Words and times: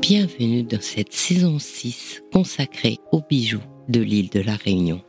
Bienvenue 0.00 0.62
dans 0.62 0.80
cette 0.80 1.12
saison 1.12 1.58
6 1.58 2.22
consacrée 2.32 2.98
aux 3.12 3.20
bijoux 3.20 3.62
de 3.88 4.00
l'île 4.00 4.30
de 4.30 4.40
la 4.40 4.56
Réunion. 4.56 5.02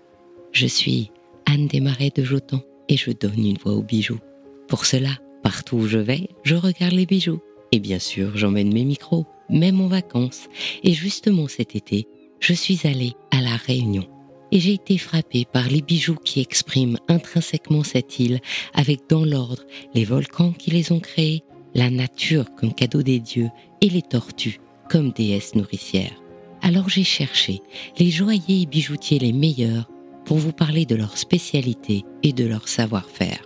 Je 0.52 0.68
suis 0.68 1.12
Anne 1.46 1.68
Desmarais 1.68 2.12
de 2.16 2.24
Jotan 2.24 2.62
et 2.90 2.98
je 2.98 3.12
donne 3.12 3.46
une 3.46 3.58
voix 3.58 3.74
aux 3.74 3.84
bijoux. 3.84 4.20
Pour 4.68 4.86
cela, 4.86 5.12
partout 5.44 5.78
où 5.78 5.88
je 5.88 5.98
vais, 5.98 6.30
je 6.44 6.56
regarde 6.56 6.94
les 6.94 7.06
bijoux. 7.06 7.40
Et 7.72 7.80
bien 7.80 8.00
sûr, 8.00 8.36
j'emmène 8.36 8.74
mes 8.74 8.86
micros, 8.86 9.26
même 9.50 9.80
en 9.80 9.88
vacances. 9.88 10.48
Et 10.84 10.94
justement 10.94 11.48
cet 11.48 11.76
été, 11.76 12.08
je 12.40 12.54
suis 12.54 12.82
allée 12.86 13.14
à 13.32 13.42
la 13.42 13.56
Réunion. 13.56 14.08
Et 14.56 14.62
j'ai 14.62 14.76
été 14.76 14.98
frappée 14.98 15.44
par 15.44 15.68
les 15.68 15.82
bijoux 15.82 16.16
qui 16.16 16.40
expriment 16.40 16.98
intrinsèquement 17.10 17.84
cette 17.84 18.20
île, 18.20 18.40
avec 18.74 19.02
dans 19.10 19.26
l'ordre 19.26 19.66
les 19.94 20.06
volcans 20.06 20.54
qui 20.54 20.72
les 20.72 20.94
ont 20.94 21.02
créés, 21.02 21.44
la 21.74 21.90
nature 21.90 22.56
comme 22.56 22.74
cadeau 22.74 23.04
des 23.04 23.20
dieux 23.20 23.50
et 23.82 23.90
les 23.90 24.02
tortues 24.02 24.62
comme 24.90 25.12
déesses 25.12 25.56
nourricières. 25.56 26.24
Alors 26.62 26.88
j'ai 26.88 27.04
cherché 27.04 27.60
les 28.00 28.10
joailliers 28.10 28.62
et 28.62 28.66
bijoutiers 28.66 29.20
les 29.20 29.34
meilleurs 29.34 29.90
pour 30.24 30.38
vous 30.38 30.54
parler 30.54 30.86
de 30.86 30.96
leur 30.96 31.18
spécialité 31.18 32.06
et 32.24 32.32
de 32.32 32.46
leur 32.46 32.70
savoir-faire. 32.70 33.46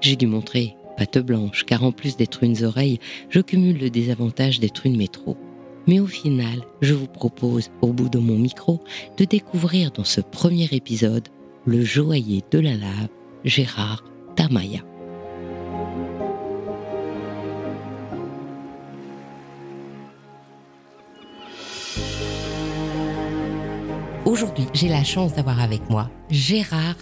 J'ai 0.00 0.14
dû 0.14 0.28
montrer 0.28 0.76
patte 0.96 1.18
blanche, 1.18 1.64
car 1.64 1.82
en 1.82 1.90
plus 1.90 2.16
d'être 2.16 2.44
une 2.44 2.62
oreille, 2.62 3.00
je 3.30 3.40
cumule 3.40 3.78
le 3.78 3.90
désavantage 3.90 4.60
d'être 4.60 4.86
une 4.86 4.96
métro. 4.96 5.36
Mais 5.86 6.00
au 6.00 6.06
final, 6.06 6.62
je 6.80 6.94
vous 6.94 7.06
propose, 7.06 7.70
au 7.80 7.92
bout 7.92 8.08
de 8.08 8.18
mon 8.18 8.36
micro, 8.36 8.82
de 9.18 9.24
découvrir 9.24 9.92
dans 9.92 10.04
ce 10.04 10.20
premier 10.20 10.68
épisode 10.72 11.28
le 11.64 11.84
joaillier 11.84 12.42
de 12.50 12.58
la 12.58 12.76
lave, 12.76 13.08
Gérard 13.44 14.04
Tamaya. 14.34 14.80
Aujourd'hui, 24.24 24.66
j'ai 24.74 24.88
la 24.88 25.04
chance 25.04 25.34
d'avoir 25.34 25.60
avec 25.60 25.88
moi 25.88 26.10
Gérard 26.30 26.96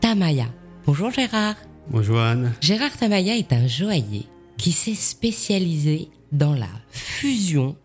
Tamaya. 0.00 0.46
Bonjour 0.86 1.10
Gérard. 1.10 1.56
Bonjour 1.90 2.20
Anne. 2.20 2.52
Gérard 2.60 2.96
Tamaya 2.96 3.36
est 3.36 3.52
un 3.52 3.66
joaillier 3.66 4.26
qui 4.56 4.70
s'est 4.70 4.94
spécialisé 4.94 6.08
dans 6.30 6.54
la 6.54 6.68
fusion 6.90 7.76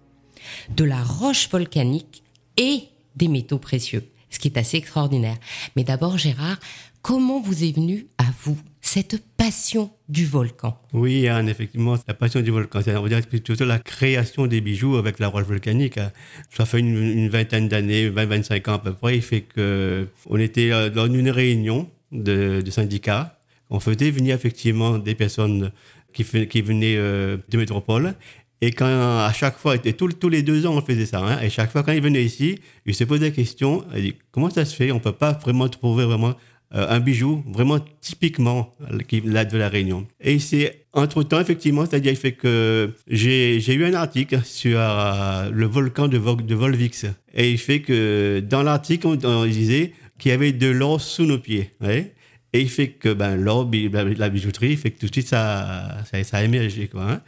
de 0.75 0.83
la 0.83 1.03
roche 1.03 1.49
volcanique 1.49 2.23
et 2.57 2.83
des 3.15 3.27
métaux 3.27 3.59
précieux, 3.59 4.03
ce 4.29 4.39
qui 4.39 4.47
est 4.47 4.57
assez 4.57 4.77
extraordinaire. 4.77 5.37
Mais 5.75 5.83
d'abord 5.83 6.17
Gérard, 6.17 6.57
comment 7.01 7.39
vous 7.39 7.63
est 7.63 7.75
venue 7.75 8.07
à 8.17 8.25
vous 8.43 8.57
cette 8.81 9.21
passion 9.37 9.91
du 10.09 10.25
volcan? 10.25 10.77
Oui, 10.93 11.27
Anne, 11.27 11.49
effectivement, 11.49 11.97
la 12.07 12.13
passion 12.13 12.41
du 12.41 12.51
volcan. 12.51 12.79
On 12.87 13.01
va 13.01 13.09
dire 13.09 13.21
plutôt 13.27 13.53
la 13.65 13.79
création 13.79 14.47
des 14.47 14.61
bijoux 14.61 14.95
avec 14.95 15.19
la 15.19 15.27
roche 15.27 15.45
volcanique. 15.45 15.99
Ça 16.49 16.65
fait 16.65 16.79
une, 16.79 17.29
vingtaine 17.29 17.67
d'années, 17.67 18.09
20-25 18.09 18.69
ans 18.69 18.73
à 18.73 18.79
peu 18.79 18.93
près. 18.93 19.17
Il 19.17 19.21
fait 19.21 19.41
que 19.41 20.07
on 20.27 20.37
était 20.37 20.71
euh, 20.71 20.89
dans 20.89 21.05
une 21.05 21.29
réunion 21.29 21.89
de, 22.11 22.63
syndicats. 22.69 23.39
On 23.69 23.79
faisait 23.79 24.11
venir 24.11 24.35
effectivement 24.35 24.97
des 24.97 25.15
personnes 25.15 25.71
qui, 26.13 26.23
qui 26.23 26.61
venaient 26.61 26.97
euh, 26.97 27.37
de 27.49 27.57
métropole. 27.57 28.15
Et 28.65 28.71
quand, 28.71 28.87
à 28.87 29.31
chaque 29.31 29.59
fois, 29.59 29.75
et 29.75 29.93
tous, 29.93 30.27
les 30.27 30.41
deux 30.41 30.65
ans, 30.65 30.75
on 30.75 30.81
faisait 30.81 31.05
ça. 31.05 31.19
Hein, 31.19 31.39
et 31.43 31.51
chaque 31.51 31.71
fois, 31.71 31.83
quand 31.83 31.91
ils 31.91 32.01
venaient 32.01 32.23
ici, 32.23 32.57
ils 32.87 32.95
se 32.95 33.03
posaient 33.03 33.25
la 33.25 33.31
question, 33.31 33.85
ils 33.93 34.01
disaient, 34.01 34.15
comment 34.31 34.49
ça 34.49 34.65
se 34.65 34.75
fait? 34.75 34.89
On 34.89 34.95
ne 34.95 34.99
peut 34.99 35.11
pas 35.11 35.33
vraiment 35.33 35.69
trouver 35.69 36.05
vraiment 36.05 36.33
euh, 36.73 36.87
un 36.89 36.99
bijou 36.99 37.43
vraiment 37.47 37.77
typiquement 38.01 38.75
qui 39.07 39.21
là 39.21 39.45
de 39.45 39.55
la 39.55 39.69
Réunion. 39.69 40.07
Et 40.19 40.39
c'est 40.39 40.87
entre-temps, 40.93 41.39
effectivement, 41.39 41.85
c'est-à-dire 41.85 42.17
fait 42.17 42.31
que 42.31 42.91
j'ai 43.07 43.73
eu 43.75 43.85
un 43.85 43.93
article 43.93 44.41
sur 44.43 44.79
euh, 44.79 45.51
le 45.51 45.67
volcan 45.67 46.07
de, 46.07 46.17
de 46.17 46.55
Volvix. 46.55 47.05
Et 47.35 47.51
il 47.51 47.59
fait 47.59 47.81
que 47.81 48.39
dans 48.39 48.63
l'article, 48.63 49.05
on, 49.05 49.45
disait 49.45 49.93
qu'il 50.17 50.31
y 50.31 50.33
avait 50.33 50.53
de 50.53 50.69
l'or 50.69 50.99
sous 50.99 51.25
nos 51.25 51.37
pieds. 51.37 51.69
Et 52.51 52.61
il 52.61 52.69
fait 52.69 52.87
que 52.87 53.13
ben, 53.13 53.35
l'or, 53.35 53.69
la 54.17 54.29
bijouterie, 54.29 54.71
il 54.71 54.77
fait 54.77 54.89
que 54.89 54.99
tout 54.99 55.05
de 55.05 55.13
suite, 55.13 55.27
ça, 55.27 56.03
ça, 56.23 56.37
a 56.37 56.43
émergé. 56.43 56.87
Quoi, 56.87 57.03
hein. 57.03 57.21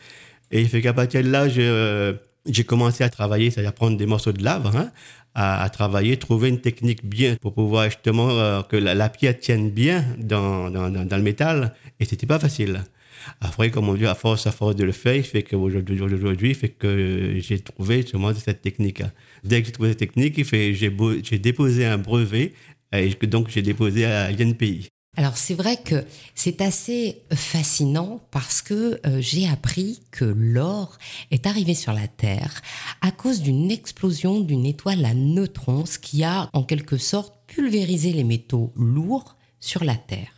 Et 0.52 0.62
il 0.62 0.70
fait 0.70 0.82
qu'à 0.82 0.94
partir 0.94 1.24
de 1.24 1.30
là, 1.30 1.46
euh, 1.46 2.14
j'ai 2.46 2.64
commencé 2.64 3.04
à 3.04 3.10
travailler, 3.10 3.52
c'est-à-dire 3.52 3.74
prendre 3.74 3.98
des 3.98 4.06
morceaux 4.06 4.32
de 4.32 4.44
lave, 4.44 4.76
hein, 4.76 4.92
à, 5.36 5.70
travailler, 5.70 6.18
trouver 6.18 6.50
une 6.50 6.62
technique 6.62 7.06
bien 7.06 7.36
pour 7.36 7.54
pouvoir 7.54 7.86
justement 7.86 8.30
euh, 8.30 8.62
que 8.64 8.76
la, 8.76 9.10
pierre 9.10 9.38
tienne 9.38 9.70
bien 9.70 10.06
dans, 10.18 10.70
le 10.70 11.22
métal. 11.22 11.74
Et 12.00 12.06
c'était 12.06 12.26
pas 12.26 12.40
facile. 12.40 12.84
Après, 13.42 13.72
comme 13.72 13.90
on 13.90 13.96
dit, 13.96 14.06
à 14.06 14.16
force, 14.16 14.48
à 14.48 14.52
force 14.52 14.76
de 14.76 14.86
le 14.86 14.94
faire, 14.94 15.16
il 15.16 15.24
fait 15.24 15.44
qu'aujourd'hui, 15.44 16.02
aujourd'hui, 16.02 16.54
fait 16.54 16.70
que 16.70 17.36
j'ai 17.40 17.60
trouvé 17.60 18.02
justement 18.02 18.34
cette 18.34 18.62
technique. 18.62 19.04
Dès 19.44 19.62
que 19.62 19.68
j'ai 19.68 19.74
trouvé 19.74 19.90
cette 19.90 20.00
technique, 20.00 20.44
j'ai 20.46 21.40
déposé 21.40 21.86
un 21.86 21.98
brevet 21.98 22.54
et 22.94 23.10
donc 23.28 23.50
j'ai 23.50 23.62
déposé 23.62 24.06
à 24.06 24.32
l'INPI. 24.32 24.88
Alors 25.20 25.36
c'est 25.36 25.56
vrai 25.56 25.78
que 25.78 26.06
c'est 26.36 26.62
assez 26.62 27.24
fascinant 27.34 28.22
parce 28.30 28.62
que 28.62 29.02
euh, 29.08 29.20
j'ai 29.20 29.48
appris 29.50 30.00
que 30.12 30.26
l'or 30.26 31.00
est 31.32 31.48
arrivé 31.48 31.74
sur 31.74 31.92
la 31.92 32.08
Terre 32.08 32.62
à 33.02 33.10
cause 33.10 33.42
d'une 33.42 33.72
explosion 33.72 34.42
d'une 34.42 34.68
étoile 34.68 35.04
à 35.06 35.16
neutrons 35.16 35.86
qui 36.04 36.24
a 36.24 36.52
en 36.54 36.62
quelque 36.62 36.98
sorte 36.98 37.34
pulvérisé 37.48 38.14
les 38.14 38.24
métaux 38.24 38.72
lourds 38.76 39.36
sur 39.60 39.84
la 39.84 39.96
Terre. 39.96 40.30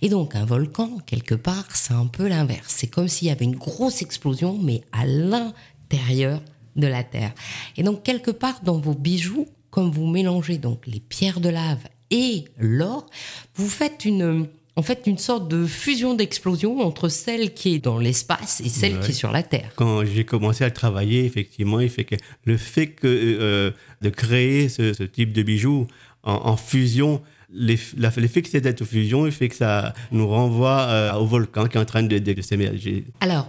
Et 0.00 0.08
donc 0.08 0.36
un 0.36 0.44
volcan, 0.44 0.98
quelque 1.06 1.34
part, 1.34 1.74
c'est 1.74 1.92
un 1.92 2.06
peu 2.06 2.28
l'inverse. 2.28 2.72
C'est 2.76 2.86
comme 2.86 3.08
s'il 3.08 3.26
y 3.26 3.32
avait 3.32 3.44
une 3.44 3.56
grosse 3.56 4.00
explosion, 4.00 4.56
mais 4.62 4.82
à 4.92 5.06
l'intérieur 5.06 6.40
de 6.76 6.86
la 6.86 7.02
Terre. 7.02 7.34
Et 7.76 7.82
donc 7.82 8.04
quelque 8.04 8.30
part 8.30 8.60
dans 8.62 8.78
vos 8.78 8.94
bijoux, 8.94 9.48
comme 9.70 9.90
vous 9.90 10.06
mélangez 10.06 10.58
donc 10.58 10.86
les 10.86 11.00
pierres 11.00 11.40
de 11.40 11.48
lave 11.48 11.82
et 12.10 12.44
l'or, 12.58 13.06
vous 13.54 13.68
faites 13.68 14.04
une, 14.04 14.48
en 14.76 14.82
fait 14.82 15.02
une 15.06 15.18
sorte 15.18 15.48
de 15.48 15.66
fusion 15.66 16.14
d'explosion 16.14 16.80
entre 16.80 17.08
celle 17.08 17.54
qui 17.54 17.74
est 17.74 17.78
dans 17.78 17.98
l'espace 17.98 18.60
et 18.64 18.68
celle 18.68 18.98
qui 19.00 19.10
est 19.10 19.14
sur 19.14 19.32
la 19.32 19.42
Terre. 19.42 19.72
Quand 19.76 20.04
j'ai 20.04 20.24
commencé 20.24 20.64
à 20.64 20.70
travailler, 20.70 21.24
effectivement, 21.24 21.80
il 21.80 21.90
fait 21.90 22.04
que 22.04 22.16
le 22.44 22.56
fait 22.56 22.88
que, 22.88 23.06
euh, 23.06 23.70
de 24.00 24.08
créer 24.10 24.68
ce, 24.68 25.02
type 25.04 25.32
de 25.32 25.42
bijoux 25.42 25.86
en, 26.22 26.56
fusion, 26.56 27.22
l'effet 27.50 28.42
que 28.42 28.48
c'est 28.48 28.60
d'être 28.60 28.84
fusion, 28.84 29.26
il 29.26 29.32
fait 29.32 29.48
que 29.48 29.56
ça 29.56 29.94
nous 30.12 30.28
renvoie 30.28 30.82
euh, 30.82 31.14
au 31.14 31.26
volcan 31.26 31.66
qui 31.66 31.78
est 31.78 31.80
en 31.80 31.84
train 31.86 32.02
de, 32.02 32.18
de 32.18 32.42
s'émerger. 32.42 33.04
Alors, 33.20 33.48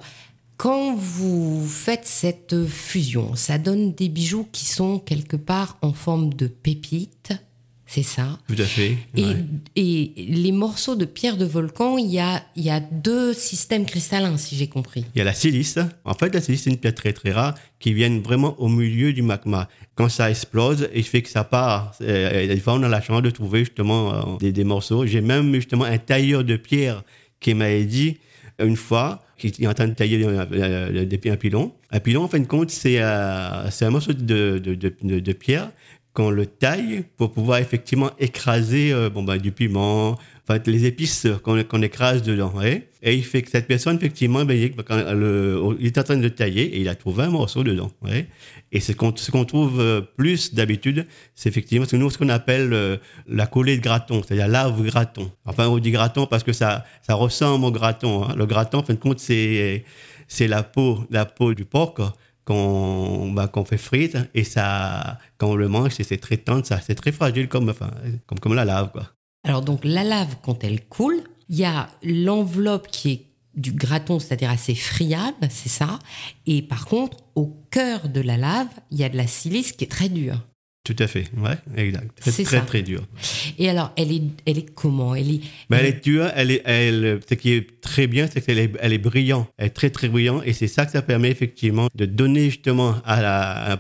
quand 0.56 0.96
vous 0.96 1.66
faites 1.68 2.06
cette 2.06 2.68
fusion, 2.68 3.36
ça 3.36 3.58
donne 3.58 3.94
des 3.94 4.10
bijoux 4.10 4.48
qui 4.52 4.66
sont 4.66 5.00
quelque 5.00 5.36
part 5.36 5.78
en 5.82 5.92
forme 5.92 6.34
de 6.34 6.48
pépites 6.48 7.34
c'est 7.94 8.04
ça. 8.04 8.40
Tout 8.48 8.56
à 8.58 8.64
fait. 8.64 8.96
Et, 9.76 10.14
les 10.16 10.54
morceaux 10.54 10.96
de 10.96 11.04
pierre 11.04 11.36
de 11.36 11.44
volcan, 11.44 11.98
il 11.98 12.10
y 12.10 12.20
a, 12.20 12.42
il 12.56 12.64
y 12.64 12.70
a 12.70 12.80
deux 12.80 13.34
systèmes 13.34 13.86
cristallins, 13.86 14.38
si 14.38 14.56
j'ai 14.56 14.68
compris. 14.68 15.04
Il 15.14 15.18
y 15.18 15.22
a 15.22 15.26
la 15.26 15.34
silice. 15.34 15.78
En 16.06 16.14
fait, 16.14 16.34
la 16.34 16.40
silice, 16.40 16.64
c'est 16.64 16.70
une 16.70 16.78
pierre 16.78 16.96
très 16.96 17.12
très 17.12 17.32
rare 17.32 17.54
qui 17.80 17.92
vient 17.94 18.18
vraiment 18.22 18.58
au 18.62 18.70
milieu 18.70 19.12
du 19.12 19.22
magma. 19.22 19.68
Quand 19.96 20.08
ça 20.08 20.30
explose, 20.30 20.88
il 20.96 21.04
fait 21.04 21.22
que 21.22 21.28
ça 21.28 21.44
part. 21.44 21.94
Euh, 22.00 22.48
des 22.48 22.62
fois, 22.62 22.76
on 22.76 22.84
a 22.84 22.88
la 22.88 23.02
chance 23.02 23.22
de 23.24 23.30
trouver 23.30 23.60
justement 23.60 24.38
euh, 24.42 24.52
des, 24.52 24.64
morceaux. 24.64 25.06
J'ai 25.06 25.20
même 25.20 25.54
justement 25.54 25.84
un 25.84 25.98
tailleur 25.98 26.46
de 26.46 26.56
pierre 26.56 27.04
qui 27.42 27.54
m'a 27.54 27.78
dit 27.82 28.20
une 28.58 28.78
fois 28.78 29.22
qu'il 29.38 29.52
est 29.62 29.68
en 29.68 29.74
train 29.74 29.90
de 29.90 29.96
tailler 29.96 30.24
euh, 30.26 31.06
un 31.26 31.36
pilon. 31.36 31.74
Un 31.92 32.00
pilon, 32.00 32.24
en 32.24 32.28
fin 32.30 32.40
de 32.40 32.48
compte, 32.48 32.70
c'est 32.72 33.02
un 33.02 33.90
morceau 33.90 34.14
de, 34.14 34.62
de, 34.64 35.20
de 35.20 35.34
pierre 35.34 35.72
qu'on 36.14 36.30
le 36.30 36.46
taille 36.46 37.06
pour 37.18 37.32
pouvoir 37.32 37.60
effectivement 37.60 38.12
écraser 38.20 38.92
euh, 38.92 39.10
bon, 39.10 39.24
bah, 39.24 39.38
du 39.38 39.52
piment, 39.52 40.18
enfin, 40.44 40.60
les 40.66 40.86
épices 40.86 41.28
qu'on 41.44 41.82
écrase 41.82 42.22
dedans. 42.22 42.54
Et 43.04 43.16
il 43.16 43.24
fait 43.24 43.42
que 43.42 43.50
cette 43.50 43.68
personne, 43.68 43.96
effectivement, 43.96 44.44
ben, 44.44 44.58
il, 44.58 45.86
est 45.86 45.98
en 45.98 46.04
train 46.04 46.18
de 46.18 46.28
tailler 46.28 46.64
et 46.64 46.82
il 46.82 46.90
a 46.90 46.96
trouvé 46.96 47.24
un 47.24 47.30
morceau 47.30 47.64
dedans. 47.64 47.90
Et 48.72 48.82
ce 48.82 48.92
qu'on 48.92 49.46
trouve 49.46 49.80
euh, 49.80 50.02
plus 50.02 50.54
d'habitude, 50.54 51.06
c'est 51.34 51.50
effectivement 51.50 51.86
ce, 51.86 51.98
ce 52.10 52.18
qu'on 52.18 52.30
appelle 52.30 52.74
euh, 52.74 52.98
la 53.28 53.48
collée 53.48 53.78
de 53.78 53.82
graton, 53.82 54.22
c'est-à-dire 54.22 54.50
lave 54.50 54.84
graton. 54.84 55.32
Enfin, 55.46 55.68
on 55.68 55.80
dit 55.80 55.92
graton 55.92 56.26
parce 56.26 56.44
que 56.44 56.54
ça, 56.54 56.84
ça 57.02 57.14
ressemble 57.14 57.66
au 57.66 57.72
graton. 57.72 58.26
Hein. 58.26 58.36
Le 58.38 58.46
graton, 58.46 58.80
en 58.80 58.84
fin 58.84 58.94
de 58.94 59.00
compte, 59.00 59.20
c'est 59.20 59.86
la 60.42 60.64
peau, 60.64 61.06
la 61.10 61.26
peau 61.26 61.54
du 61.54 61.64
porc 61.64 62.16
qu'on 62.52 63.32
bah, 63.32 63.52
fait 63.66 63.78
frite 63.78 64.18
et 64.34 64.44
ça, 64.44 65.18
quand 65.38 65.52
on 65.52 65.56
le 65.56 65.68
mange, 65.68 65.92
c'est 65.92 66.18
très 66.18 66.38
tendre, 66.38 66.66
c'est 66.66 66.96
très 66.96 67.12
fragile 67.12 67.48
comme, 67.48 67.70
enfin, 67.70 67.92
comme, 68.26 68.40
comme 68.40 68.54
la 68.54 68.66
lave. 68.66 68.92
Quoi. 68.92 69.08
Alors 69.44 69.62
donc 69.62 69.82
la 69.84 70.04
lave, 70.04 70.36
quand 70.44 70.64
elle 70.64 70.86
coule, 70.86 71.22
il 71.50 71.58
y 71.58 71.66
a 71.66 71.88
l'enveloppe 72.04 72.88
qui 72.88 73.12
est 73.12 73.26
du 73.56 73.74
graton, 73.74 74.20
c'est-à-dire 74.20 74.50
assez 74.50 74.76
friable, 74.76 75.48
c'est 75.50 75.70
ça. 75.70 76.00
Et 76.46 76.62
par 76.62 76.86
contre, 76.86 77.18
au 77.36 77.48
cœur 77.70 78.08
de 78.08 78.22
la 78.22 78.38
lave, 78.38 78.68
il 78.92 79.00
y 79.00 79.04
a 79.04 79.10
de 79.10 79.18
la 79.18 79.28
silice 79.28 79.74
qui 79.74 79.84
est 79.84 79.92
très 79.92 80.10
dure. 80.10 80.40
Tout 80.84 80.96
à 80.98 81.06
fait, 81.06 81.26
ouais, 81.38 81.58
exact. 81.78 82.10
C'est 82.22 82.44
très, 82.44 82.58
ça. 82.58 82.62
très 82.66 82.82
dur. 82.82 83.04
Et 83.60 83.70
alors, 83.70 83.92
elle 83.96 84.12
est, 84.12 84.24
elle 84.48 84.58
est 84.58 84.74
comment? 84.74 85.14
Elle 85.14 85.30
est. 85.36 85.42
Mais 85.70 85.78
elle 85.78 85.86
est 85.86 86.04
dure, 86.04 86.28
elle 86.36 86.50
est, 86.50 86.64
elle, 86.66 87.20
ce 87.30 87.36
qui 87.36 87.52
est 87.54 87.80
très 87.82 88.08
bien, 88.08 88.28
c'est 88.28 88.42
qu'elle 88.42 88.58
est, 88.58 88.72
elle 88.80 88.92
est 88.92 88.98
brillante. 88.98 89.48
Elle 89.60 89.68
est 89.68 89.70
très, 89.70 89.92
très 89.92 90.10
brillante. 90.10 90.42
Et 90.44 90.54
c'est 90.54 90.68
ça 90.68 90.88
que 90.88 90.92
ça 90.92 91.04
permet 91.04 91.30
effectivement 91.30 91.88
de 91.94 92.06
donner 92.08 92.46
justement 92.46 92.96
à 93.06 93.22
la, 93.22 93.74
un, 93.74 93.80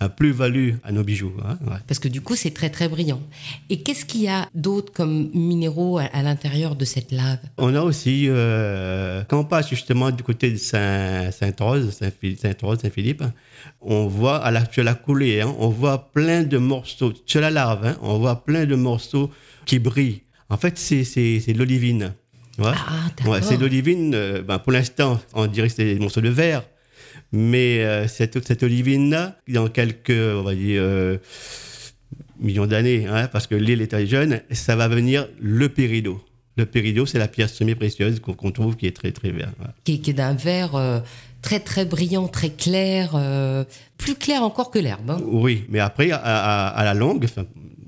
un 0.00 0.08
plus-value 0.08 0.72
à 0.82 0.90
nos 0.90 1.04
bijoux. 1.04 1.32
hein, 1.44 1.56
ouais. 1.68 1.76
Parce 1.86 2.00
que 2.00 2.08
du 2.08 2.20
coup, 2.20 2.34
c'est 2.34 2.50
très 2.50 2.68
très 2.70 2.88
brillant. 2.88 3.20
Et 3.68 3.82
qu'est-ce 3.82 4.04
qu'il 4.04 4.22
y 4.22 4.28
a 4.28 4.48
d'autre 4.52 4.92
comme 4.92 5.30
minéraux 5.32 5.98
à, 5.98 6.02
à 6.06 6.22
l'intérieur 6.24 6.74
de 6.74 6.84
cette 6.84 7.12
lave? 7.12 7.38
On 7.58 7.76
a 7.76 7.80
aussi, 7.82 8.24
euh, 8.28 9.22
quand 9.28 9.38
on 9.38 9.44
passe 9.44 9.70
justement 9.70 10.10
du 10.10 10.24
côté 10.24 10.50
de 10.50 10.56
Saint- 10.56 11.30
Sainte-Rose, 11.30 11.90
Saint-Phil- 11.92 12.36
Sainte-Rose, 12.38 12.80
Saint-Philippe, 12.82 13.22
on 13.80 14.06
voit 14.06 14.36
à 14.38 14.50
la, 14.50 14.70
sur 14.70 14.84
la 14.84 14.94
coulée, 14.94 15.40
hein, 15.40 15.54
on 15.58 15.68
voit 15.68 16.12
plein 16.12 16.42
de 16.42 16.58
morceaux, 16.58 17.12
sur 17.26 17.40
la 17.40 17.50
larve, 17.50 17.86
hein, 17.86 17.96
on 18.02 18.18
voit 18.18 18.44
plein 18.44 18.66
de 18.66 18.74
morceaux 18.74 19.30
qui 19.66 19.78
brillent. 19.78 20.22
En 20.48 20.56
fait, 20.56 20.78
c'est, 20.78 21.04
c'est, 21.04 21.40
c'est 21.40 21.52
de 21.52 21.58
l'olivine. 21.58 22.14
Ouais. 22.58 22.72
Ah. 22.74 23.28
Ouais, 23.28 23.40
c'est 23.42 23.56
de 23.56 23.62
l'olivine. 23.62 24.14
euh, 24.14 24.42
ben, 24.42 24.58
pour 24.58 24.72
l'instant, 24.72 25.20
on 25.34 25.46
dirait 25.46 25.68
que 25.68 25.74
c'est 25.74 25.94
des 25.94 25.98
morceaux 25.98 26.20
de 26.20 26.28
verre. 26.28 26.62
Mais 27.32 27.84
euh, 27.84 28.08
cette, 28.08 28.44
cette 28.44 28.62
olivine-là, 28.62 29.36
dans 29.48 29.68
quelques, 29.68 30.10
on 30.10 30.42
va 30.42 30.54
dire, 30.54 30.82
euh, 30.82 31.18
millions 32.40 32.66
d'années, 32.66 33.06
hein, 33.06 33.28
parce 33.28 33.46
que 33.46 33.54
l'île 33.54 33.80
est 33.80 33.86
très 33.86 34.06
jeune, 34.06 34.40
ça 34.50 34.74
va 34.74 34.88
venir 34.88 35.28
le 35.40 35.68
péridot. 35.68 36.20
Le 36.56 36.66
péridot, 36.66 37.06
c'est 37.06 37.18
la 37.18 37.28
pierre 37.28 37.48
semi-précieuse 37.48 38.20
qu'on 38.20 38.50
trouve 38.50 38.76
qui 38.76 38.86
est 38.86 38.96
très, 38.96 39.12
très 39.12 39.30
vert. 39.30 39.52
ouais. 39.60 39.66
qui 39.84 39.94
est, 39.94 39.98
qui 39.98 40.10
est 40.10 40.14
d'un 40.14 40.34
vert 40.34 40.74
euh, 40.74 41.00
très 41.42 41.60
très 41.60 41.84
brillant, 41.84 42.28
très 42.28 42.50
clair, 42.50 43.12
euh, 43.14 43.64
plus 43.96 44.14
clair 44.16 44.42
encore 44.42 44.70
que 44.70 44.78
l'herbe. 44.78 45.10
hein. 45.10 45.18
Oui, 45.24 45.64
mais 45.68 45.78
après, 45.78 46.10
à, 46.10 46.18
à- 46.18 46.68
à 46.68 46.84
la 46.84 46.92
longue, 46.94 47.26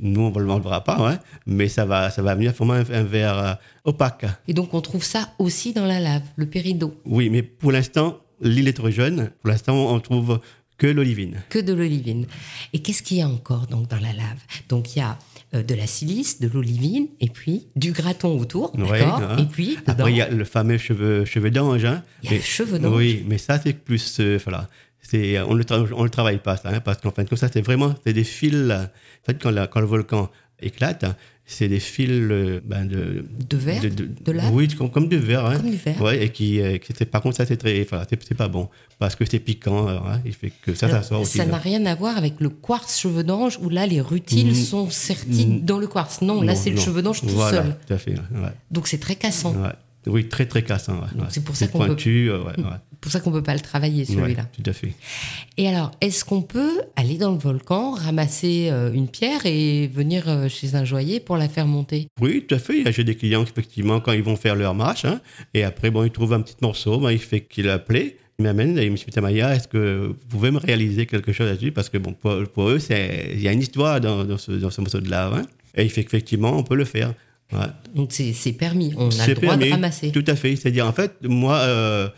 nous, 0.00 0.20
on 0.23 0.31
ne 0.31 0.38
le 0.41 0.62
verra 0.62 0.82
pas, 0.85 0.97
hein, 1.12 1.19
mais 1.47 1.69
ça 1.69 1.85
va, 1.85 2.11
ça 2.11 2.23
va 2.23 2.35
venir 2.35 2.55
former 2.55 2.76
un, 2.91 2.94
un 2.94 3.03
vert 3.05 3.38
euh, 3.38 3.55
opaque. 3.85 4.25
Et 4.49 4.55
donc 4.55 4.73
on 4.75 4.81
trouve 4.81 5.05
ça 5.05 5.31
aussi 5.38 5.73
dans 5.73 5.85
la 5.87 6.00
lave, 6.00 6.23
le 6.37 6.47
péridot, 6.47 6.94
Oui, 7.05 7.29
mais 7.31 7.43
pour 7.43 7.73
l'instant, 7.73 8.19
l'île 8.41 8.69
est 8.69 8.73
trop 8.73 8.91
jeune. 8.91 9.31
Pour 9.43 9.50
l'instant, 9.50 9.75
on 9.93 10.00
trouve 10.00 10.41
que 10.79 10.87
l'olivine. 10.88 11.43
que 11.50 11.58
de 11.61 11.73
l'olivine. 11.75 12.26
Et 12.73 12.81
qu'est-ce 12.81 13.03
qu'il 13.03 13.19
y 13.19 13.23
a 13.23 13.29
encore 13.29 13.67
donc 13.69 13.88
dans 13.88 14.00
la 14.00 14.12
lave? 14.12 14.41
Donc 14.69 14.97
il 14.97 15.00
y 15.00 15.03
a 15.03 15.17
de 15.52 15.75
la 15.75 15.87
silice, 15.87 16.40
de 16.40 16.49
l'olivine, 16.49 17.08
et 17.20 17.28
puis 17.28 17.66
du 17.76 17.93
graton 17.93 18.38
autour, 18.40 18.72
d'accord? 18.76 19.20
hein. 19.22 19.37
Et 19.38 19.44
puis 19.44 19.76
dedans, 19.87 19.93
Après, 19.93 20.12
il 20.12 20.16
y 20.16 20.22
a 20.22 20.28
le 20.31 20.44
fameux 20.44 20.78
cheveu, 20.78 21.25
cheveu 21.25 21.50
d'ange. 21.50 21.84
Hein. 21.84 22.02
Il 22.22 22.26
y 22.26 22.28
a 22.28 22.31
Mais- 22.32 22.38
le 22.38 22.43
cheveu 22.44 22.78
d'ange. 22.78 22.96
Oui, 22.96 23.25
mais 23.28 23.38
ça, 23.38 23.58
c'est 23.62 23.75
plus. 23.75 24.19
euh, 24.20 24.38
voilà. 24.44 24.69
C'est, 25.02 25.40
on 25.40 25.54
ne 25.54 25.58
le, 25.62 25.94
on 25.94 26.04
le 26.04 26.10
travaille 26.10 26.38
pas, 26.38 26.56
ça, 26.56 26.70
hein, 26.70 26.81
parce 26.81 26.99
qu'en 27.00 27.10
fin 27.10 27.25
de 27.25 27.28
compte, 27.28 27.38
ça, 27.38 27.49
c'est 27.52 27.60
vraiment 27.60 27.94
c'est 28.06 28.12
des 28.12 28.25
fils. 28.25 28.54
euh, 28.54 28.84
En 28.84 29.25
fait, 29.26 29.34
quand, 29.43 29.50
la- 29.50 29.66
quand 29.66 29.81
le 29.81 29.87
volcan 29.87 30.31
éclate, 30.60 31.04
hein, 31.04 31.16
c'est 31.52 31.69
des 31.69 31.81
fils 31.81 32.08
euh, 32.10 32.60
ben, 32.64 32.84
de. 32.87 33.25
De 33.49 33.56
verre 33.56 33.82
De 34.25 34.32
lave 34.32 34.52
Oui, 34.54 34.69
comme, 34.69 34.90
comme 34.90 35.08
du 35.08 35.19
verre. 35.19 35.46
Hein. 35.46 35.56
Comme 35.58 35.70
du 35.70 35.76
verre. 35.76 36.00
Ouais, 36.00 36.25
et 36.25 36.28
qui, 36.31 36.60
euh, 36.60 36.78
qui- 36.78 36.93
par 37.04 37.22
contre, 37.22 37.37
ça, 37.37 37.46
c'est 37.46 37.56
très. 37.56 37.84
Voilà, 37.88 38.06
c'est, 38.08 38.34
pas 38.34 38.49
bon, 38.49 38.69
parce 38.99 39.14
que 39.16 39.25
c'est 39.25 39.38
piquant. 39.38 39.87
alors, 39.87 40.08
hein, 40.08 40.20
il 40.25 40.32
fait 40.32 40.52
que 40.62 40.75
ça, 40.75 40.87
Alors, 40.87 41.02
ça 41.02 41.08
sort 41.10 41.20
aussi. 41.22 41.38
ça 41.38 41.44
là. 41.44 41.52
n'a 41.52 41.58
rien 41.58 41.84
à 41.87 41.94
voir 41.94 42.16
avec 42.16 42.34
le 42.40 42.49
quartz 42.49 42.99
cheveu 42.99 43.22
d'ange 43.25 43.58
où 43.62 43.69
là 43.69 43.87
les 43.87 44.00
rutiles 44.00 44.52
Mm. 44.52 44.54
sont 44.54 44.90
sertis 44.90 45.46
Mm. 45.46 45.60
dans 45.60 45.78
le 45.78 45.87
quartz. 45.87 46.22
Non, 46.22 46.43
là 46.43 46.54
c'est 46.54 46.70
le 46.70 46.78
cheveu 46.78 47.02
d'ange 47.02 47.20
tout 47.20 47.28
voilà, 47.28 47.62
seul. 47.62 47.76
Tout 47.87 47.93
à 47.94 47.98
fait. 47.98 48.12
ouais, 48.14 48.52
Donc 48.70 48.88
c'est 48.88 48.98
très 48.98 49.16
cassant. 49.16 49.52
ouais. 49.55 49.69
Oui, 50.06 50.26
très, 50.28 50.46
très 50.46 50.62
cassant. 50.62 51.00
c'est 51.28 51.44
pour 51.44 51.55
ça 51.55 51.69
qu'on 51.69 51.78
peut- 51.78 51.87
pointu, 51.87 52.28
euh, 52.31 52.43
ouais. 52.43 52.52
C'est 52.56 52.62
pour 53.02 53.12
ça 53.12 53.20
qu'on 53.20 53.31
peut 53.32 53.43
pas 53.43 53.52
le 53.54 53.60
travailler 53.60 54.06
Ouais, 54.08 54.14
celui-là. 54.14 54.44
tout 54.56 54.62
à 54.70 54.72
fait. 54.72 54.94
Et 55.58 55.69
alors, 55.69 55.90
est-ce 56.00 56.25
qu'on 56.25 56.40
peut 56.40 56.81
aller 56.96 57.19
dans 57.19 57.32
le 57.32 57.38
volcan, 57.38 57.90
ramasser 57.90 58.69
euh, 58.70 58.93
une 58.93 59.08
pierre 59.08 59.44
et 59.44 59.88
venir 59.88 60.25
euh, 60.28 60.49
chez 60.49 60.75
un 60.75 60.84
joaillier 60.84 61.20
pour 61.20 61.37
la 61.37 61.49
faire 61.49 61.66
monter? 61.66 62.08
Oui, 62.20 62.44
tout 62.49 62.54
à 62.54 62.58
fait. 62.58 62.90
J'ai 62.93 63.04
des 63.04 63.14
clients 63.16 63.43
effectivement, 63.43 64.00
quand 64.00 64.12
ils 64.12 64.22
vont 64.22 64.37
faire 64.37 64.54
leur 64.54 64.75
marche, 64.75 65.04
hein, 65.04 65.20
et 65.52 65.64
après, 65.64 65.90
bon, 65.90 66.04
ils 66.04 66.10
trouvent 66.10 66.32
un 66.32 66.40
petit 66.40 66.56
morceau, 66.62 66.99
ben, 67.00 67.10
il 67.10 67.19
fait 67.19 67.40
qu'il 67.43 67.69
a 67.69 67.75
appelé, 67.75 68.16
il 68.38 68.44
m'amène, 68.44 68.78
et 68.78 68.84
il 68.87 68.90
me 68.93 68.96
dit, 68.96 69.05
Tamaya, 69.06 69.55
est-ce 69.55 69.69
que 69.69 70.06
vous 70.08 70.26
pouvez 70.28 70.50
me 70.50 70.58
réaliser 70.58 71.06
quelque 71.06 71.32
chose 71.32 71.48
là-dessus? 71.48 71.72
Parce 71.72 71.88
que, 71.90 71.98
bon, 71.98 72.12
pour, 72.14 72.43
pour 72.55 72.69
eux, 72.70 72.78
c'est- 72.78 73.31
il 73.34 73.40
y 73.43 73.48
a 73.48 73.52
une 73.52 73.60
histoire 73.60 74.00
dans, 74.00 74.25
dans 74.25 74.38
ce, 74.38 74.52
dans 74.52 74.70
ce 74.70 74.81
morceau 74.81 75.00
de 75.00 75.10
lave, 75.10 75.34
hein, 75.34 75.43
et 75.75 75.82
il 75.84 75.90
fait 75.90 76.05
qu'effectivement, 76.05 76.56
on 76.56 76.62
peut 76.62 76.76
le 76.76 76.84
faire. 76.84 77.14
Ouais. 77.52 77.58
Donc 77.94 78.12
c'est 78.12 78.52
permis, 78.52 78.94
on 78.96 79.08
a 79.08 79.10
C'est 79.10 79.28
le 79.28 79.34
droit 79.34 79.48
permis. 79.50 79.66
de 79.66 79.70
ramasser. 79.72 80.10
Tout 80.12 80.25
à 80.26 80.34
fait. 80.37 80.56
C'est-à-dire, 80.56 80.87
en 80.87 80.93
fait, 80.93 81.12
moi, 81.22 81.56
euh, 81.56 82.08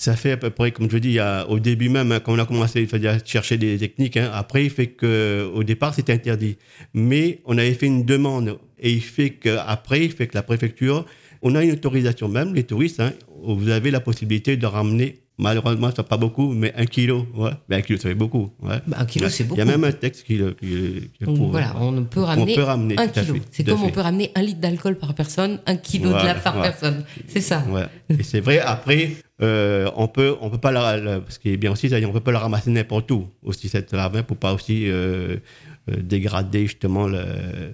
ça 0.00 0.16
fait 0.16 0.30
à 0.32 0.38
peu 0.38 0.48
près, 0.48 0.72
comme 0.72 0.90
je 0.90 0.96
dis, 0.96 1.18
au 1.50 1.58
début 1.58 1.90
même, 1.90 2.10
hein, 2.10 2.20
quand 2.20 2.32
on 2.32 2.38
a 2.38 2.46
commencé 2.46 2.88
à 2.90 3.18
chercher 3.22 3.58
des 3.58 3.76
techniques, 3.76 4.16
hein, 4.16 4.30
après, 4.32 4.64
il 4.64 4.70
fait 4.70 4.86
que, 4.86 5.46
au 5.54 5.62
départ, 5.62 5.92
c'était 5.92 6.14
interdit. 6.14 6.56
Mais 6.94 7.40
on 7.44 7.58
avait 7.58 7.74
fait 7.74 7.84
une 7.84 8.06
demande. 8.06 8.58
Et 8.78 8.90
il 8.92 9.02
fait 9.02 9.28
qu'après, 9.28 10.06
il 10.06 10.10
fait 10.10 10.26
que 10.26 10.34
la 10.34 10.42
préfecture, 10.42 11.04
on 11.42 11.54
a 11.54 11.62
une 11.62 11.72
autorisation 11.72 12.30
même, 12.30 12.54
les 12.54 12.64
touristes, 12.64 12.98
hein, 12.98 13.12
vous 13.42 13.68
avez 13.68 13.90
la 13.90 14.00
possibilité 14.00 14.56
de 14.56 14.64
ramener, 14.64 15.18
malheureusement, 15.40 15.90
ça 15.94 16.02
pas 16.04 16.16
beaucoup, 16.16 16.52
mais 16.52 16.72
un 16.76 16.86
kilo. 16.86 17.26
Ouais. 17.34 17.50
Mais 17.68 17.76
un 17.76 17.80
kilo, 17.82 17.98
ça 17.98 18.08
fait 18.08 18.14
beaucoup. 18.14 18.50
Ouais. 18.62 18.78
Bah, 18.86 18.98
un 19.00 19.04
kilo, 19.06 19.28
c'est 19.28 19.44
Il 19.44 19.48
y 19.48 19.60
a 19.60 19.64
beaucoup. 19.64 19.68
même 19.78 19.84
un 19.84 19.92
texte 19.92 20.24
qui 20.26 20.36
le, 20.36 20.52
qui 20.52 21.10
prouve. 21.22 21.50
voilà, 21.50 21.74
on 21.80 22.04
peut 22.04 22.20
On 22.20 22.24
ramener, 22.26 22.54
peut 22.54 22.62
ramener, 22.62 22.94
un 22.98 23.08
kilo. 23.08 23.34
C'est 23.50 23.64
comme 23.64 23.82
on 23.82 23.90
peut 23.90 24.00
ramener 24.00 24.30
un 24.34 24.42
litre 24.42 24.60
d'alcool 24.60 24.96
par 24.96 25.14
personne, 25.14 25.58
un 25.66 25.76
kilo 25.76 26.10
de 26.10 26.14
lave 26.14 26.42
par 26.42 26.56
ouais. 26.56 26.62
personne. 26.62 27.04
C'est 27.28 27.40
ça. 27.40 27.64
Ouais. 27.70 27.86
Et 28.18 28.22
c'est 28.22 28.40
vrai, 28.40 28.60
après, 28.60 29.12
euh, 29.42 29.90
on 29.96 30.06
peut, 30.08 30.36
on 30.40 30.50
peut 30.50 30.58
pas 30.58 30.70
la, 30.72 30.96
la- 30.98 31.20
ce 31.28 31.38
qui 31.38 31.50
est 31.50 31.56
bien 31.56 31.72
aussi, 31.72 31.88
c'est 31.88 32.00
qu'on 32.02 32.12
peut 32.12 32.20
pas 32.20 32.32
la 32.32 32.40
ramasser 32.40 32.70
n'importe 32.70 33.10
où, 33.10 33.26
aussi 33.42 33.68
cette 33.68 33.92
lave, 33.92 34.22
pour 34.24 34.36
pas 34.36 34.52
aussi 34.52 34.88
euh, 34.88 35.36
euh, 35.90 35.96
dégrader 36.02 36.62
justement, 36.66 37.06
le, 37.08 37.24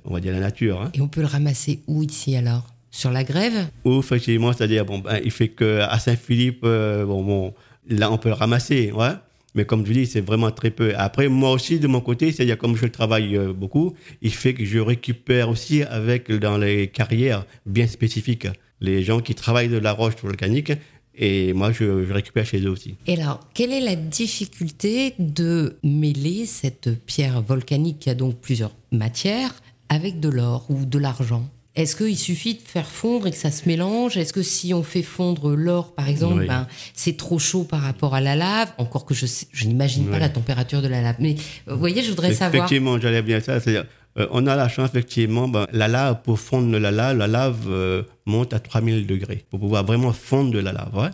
on 0.05 0.15
va 0.15 0.21
dire, 0.21 0.33
la 0.33 0.41
nature. 0.41 0.81
Hein. 0.81 0.91
Et 0.95 1.01
on 1.01 1.09
peut 1.09 1.21
le 1.23 1.27
ramasser 1.27 1.81
où 1.89 2.03
ici 2.03 2.37
alors? 2.37 2.67
Sur 2.97 3.11
la 3.11 3.25
grève 3.25 3.69
Ou 3.85 3.99
effectivement, 3.99 4.55
c'est-à-dire, 4.55 4.87
bon, 4.87 5.01
ben, 5.01 5.21
il 5.23 5.31
fait 5.31 5.49
qu'à 5.49 5.99
Saint-Philippe, 5.99 6.61
euh, 6.65 7.05
bon, 7.05 7.23
bon, 7.23 7.55
là, 7.91 8.11
on 8.11 8.17
peut 8.17 8.31
le 8.31 8.35
ramasser, 8.35 8.91
ouais. 8.91 9.11
Mais 9.55 9.67
comme 9.67 9.85
je 9.85 9.93
dis, 9.93 10.07
c'est 10.07 10.23
vraiment 10.23 10.51
très 10.51 10.71
peu. 10.71 10.95
Après, 10.97 11.29
moi 11.29 11.53
aussi, 11.53 11.79
de 11.79 11.89
mon 11.89 12.01
côté, 12.01 12.33
c'est-à-dire 12.33 12.57
comme 12.57 12.75
je 12.75 12.87
travaille 12.87 13.37
euh, 13.37 13.53
beaucoup, 13.53 13.93
il 14.23 14.33
fait 14.33 14.55
que 14.55 14.65
je 14.65 14.79
récupère 14.79 15.51
aussi 15.51 15.83
avec 15.83 16.33
dans 16.33 16.57
les 16.57 16.89
carrières 16.89 17.45
bien 17.67 17.87
spécifiques 17.87 18.49
les 18.81 19.03
gens 19.03 19.21
qui 19.21 19.35
travaillent 19.35 19.69
de 19.69 19.79
la 19.79 19.93
roche 19.93 20.17
volcanique 20.23 20.73
et 21.19 21.53
moi, 21.53 21.73
je, 21.73 22.05
je 22.05 22.13
récupère 22.13 22.47
chez 22.47 22.61
eux 22.61 22.71
aussi. 22.71 22.95
Et 23.07 23.21
alors, 23.21 23.41
quelle 23.53 23.73
est 23.73 23.81
la 23.81 23.97
difficulté 23.97 25.15
de 25.19 25.77
mêler 25.83 26.47
cette 26.47 27.05
pierre 27.05 27.43
volcanique 27.43 27.99
qui 27.99 28.11
a 28.11 28.15
donc 28.15 28.39
plusieurs 28.41 28.73
matières 28.91 29.55
avec 29.91 30.19
de 30.19 30.31
l'or 30.31 30.67
ou 30.71 30.85
de 30.85 30.99
l'argent? 30.99 31.47
Est-ce 31.77 31.95
qu'il 31.95 32.17
suffit 32.17 32.55
de 32.55 32.63
faire 32.63 32.89
fondre 32.89 33.27
et 33.27 33.31
que 33.31 33.37
ça 33.37 33.51
se 33.51 33.69
mélange? 33.69 34.17
Est-ce 34.17 34.33
que 34.33 34.43
si 34.43 34.73
on 34.73 34.83
fait 34.83 35.03
fondre 35.03 35.55
l'or, 35.55 35.95
par 35.95 36.09
exemple, 36.09 36.41
Oui. 36.41 36.47
ben, 36.49 36.67
c'est 36.95 37.19
trop 37.19 37.39
chaud 37.39 37.65
par 37.65 37.83
rapport 37.83 38.15
à 38.15 38.23
la 38.23 38.35
lave? 38.35 38.73
Encore 38.79 39.05
que 39.05 39.13
je, 39.15 39.27
n'imagine 39.67 40.07
pas 40.07 40.19
la 40.19 40.31
température 40.31 40.81
de 40.81 40.89
la 40.89 41.03
lave. 41.03 41.17
Mais 41.19 41.37
euh, 41.69 41.75
vous 41.75 41.79
voyez, 41.79 42.03
je 42.03 42.09
voudrais 42.09 42.33
savoir. 42.33 42.65
Effectivement, 42.65 42.99
j'allais 42.99 43.21
bien 43.21 43.41
ça. 43.41 43.61
C'est-à-dire, 43.61 43.85
euh, 44.19 44.27
on 44.31 44.47
a 44.47 44.57
la 44.57 44.69
chance, 44.69 44.89
effectivement, 44.89 45.49
ben, 45.49 45.67
la 45.73 45.87
lave, 45.87 46.23
pour 46.23 46.41
fondre 46.41 46.79
la 46.79 46.91
lave, 46.91 47.19
la 47.19 47.27
lave 47.27 47.67
euh, 47.69 48.03
monte 48.25 48.55
à 48.55 48.59
3000 48.59 49.07
degrés 49.07 49.45
pour 49.51 49.61
pouvoir 49.61 49.85
vraiment 49.85 50.15
fondre 50.15 50.53
de 50.53 50.59
la 50.59 50.73
lave. 50.73 51.11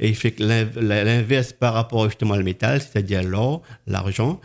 Et 0.00 0.08
il 0.08 0.16
fait 0.16 0.40
l'inverse 0.40 1.52
par 1.52 1.74
rapport 1.74 2.06
justement 2.06 2.34
au 2.34 2.42
métal, 2.42 2.80
c'est-à-dire 2.80 3.22
l'or, 3.22 3.62
l'argent. 3.86 4.40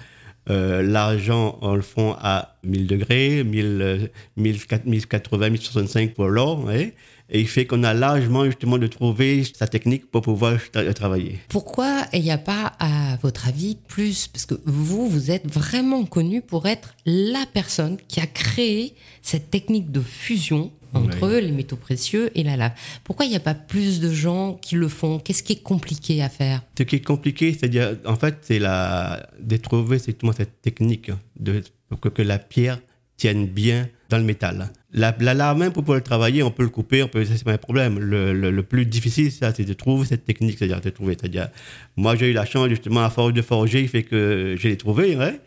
Euh, 0.50 0.84
l'argent, 0.84 1.58
on 1.62 1.74
le 1.76 1.82
fond 1.82 2.16
à 2.20 2.56
1000 2.64 2.88
degrés, 2.88 3.44
1000, 3.44 3.66
euh, 3.82 4.08
1004 4.38 4.86
1080, 4.86 5.50
1065 5.50 6.14
pour 6.14 6.28
l'or. 6.28 6.64
ouais. 6.66 6.94
Et 7.32 7.40
il 7.42 7.48
fait 7.48 7.66
qu'on 7.66 7.84
a 7.84 7.96
largement 7.96 8.46
justement 8.46 8.78
de 8.78 8.86
trouver 8.86 9.44
sa 9.44 9.66
technique 9.68 10.12
pour 10.12 10.22
pouvoir 10.22 10.58
tra- 10.72 10.94
travailler. 10.94 11.40
Pourquoi 11.50 12.06
il 12.14 12.22
n'y 12.22 12.30
a 12.30 12.38
pas, 12.38 12.74
à 12.78 13.18
votre 13.24 13.48
avis, 13.48 13.78
plus 13.88 14.28
Parce 14.28 14.46
que 14.46 14.54
vous, 14.66 15.10
vous 15.10 15.32
êtes 15.32 15.52
vraiment 15.52 16.06
connu 16.06 16.42
pour 16.44 16.68
être 16.68 16.94
la 17.08 17.46
personne 17.52 17.98
qui 18.08 18.20
a 18.20 18.28
créé 18.28 18.94
cette 19.24 19.50
technique 19.50 19.92
de 19.92 20.02
fusion 20.02 20.72
entre 20.96 21.30
les 21.30 21.52
métaux 21.52 21.76
précieux 21.76 22.32
et 22.36 22.44
la 22.44 22.58
lave. 22.58 22.72
Pourquoi 23.04 23.26
il 23.26 23.30
n'y 23.30 23.36
a 23.36 23.42
pas 23.42 23.54
plus 23.54 24.00
de 24.00 24.12
gens 24.12 24.54
qui 24.62 24.76
le 24.76 24.88
font? 24.88 25.20
Qu'est-ce 25.20 25.44
qui 25.44 25.54
est 25.54 25.64
compliqué 25.64 26.24
à 26.24 26.30
faire? 26.30 26.62
Ce 26.78 26.84
qui 26.84 26.96
est 26.96 27.06
compliqué, 27.06 27.54
c'est-à-dire, 27.54 27.98
en 28.06 28.16
fait, 28.16 28.38
c'est 28.42 28.60
la, 28.60 29.28
de 29.40 29.58
trouver 29.58 30.00
justement 30.00 30.32
cette 30.34 30.62
technique 30.62 31.12
de, 31.40 31.62
pour 31.90 32.00
que, 32.00 32.10
que 32.10 32.22
la 32.22 32.40
pierre 32.40 32.80
tienne 33.18 33.46
bien 33.48 33.88
dans 34.10 34.18
le 34.18 34.24
métal. 34.24 34.72
La, 34.92 35.16
la 35.20 35.34
lave, 35.34 35.58
même 35.58 35.72
pour 35.72 35.84
pouvoir 35.84 35.98
le 35.98 36.04
travailler, 36.04 36.44
on 36.44 36.52
peut 36.52 36.64
le 36.64 36.70
couper, 36.70 37.04
on 37.04 37.08
peut, 37.08 37.26
ça, 37.26 37.36
c'est 37.36 37.44
pas 37.44 37.54
un 37.54 37.58
problème. 37.58 38.00
Le, 38.00 38.34
le, 38.34 38.52
le 38.52 38.64
plus 38.64 38.86
difficile, 38.86 39.32
ça, 39.32 39.54
c'est 39.54 39.66
de 39.66 39.74
trouver 39.74 40.06
cette 40.06 40.26
technique, 40.26 40.58
c'est-à-dire 40.58 40.82
de 40.82 40.90
trouver. 40.90 41.18
C'est-à-dire, 41.20 41.50
moi, 41.96 42.16
j'ai 42.16 42.30
eu 42.30 42.34
la 42.34 42.46
chance, 42.46 42.70
justement, 42.70 43.04
à 43.04 43.10
force 43.10 43.34
de 43.34 43.42
forger, 43.42 43.82
il 43.82 43.90
fait 43.90 44.04
que 44.04 44.56
je 44.58 44.68
l'ai 44.68 44.78
trouvé, 44.78 45.16
ouais. 45.16 45.40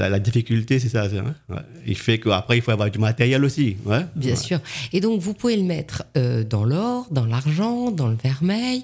La, 0.00 0.08
la 0.08 0.18
difficulté, 0.18 0.78
c'est 0.78 0.88
ça. 0.88 1.04
hein, 1.04 1.34
ouais. 1.50 1.56
Il 1.86 1.96
fait 1.96 2.18
qu'après, 2.18 2.56
il 2.58 2.62
faut 2.62 2.70
avoir 2.72 2.90
du 2.90 2.98
matériel 2.98 3.44
aussi. 3.44 3.76
Ouais. 3.84 4.00
Bien 4.16 4.30
Ouais. 4.30 4.36
sûr. 4.36 4.58
Et 4.92 5.00
donc, 5.00 5.20
vous 5.20 5.34
pouvez 5.34 5.56
le 5.56 5.62
mettre 5.64 6.04
euh, 6.16 6.42
dans 6.42 6.64
l'or, 6.64 7.06
dans 7.10 7.26
l'argent, 7.26 7.90
dans 7.90 8.08
le 8.08 8.16
vermeil, 8.22 8.82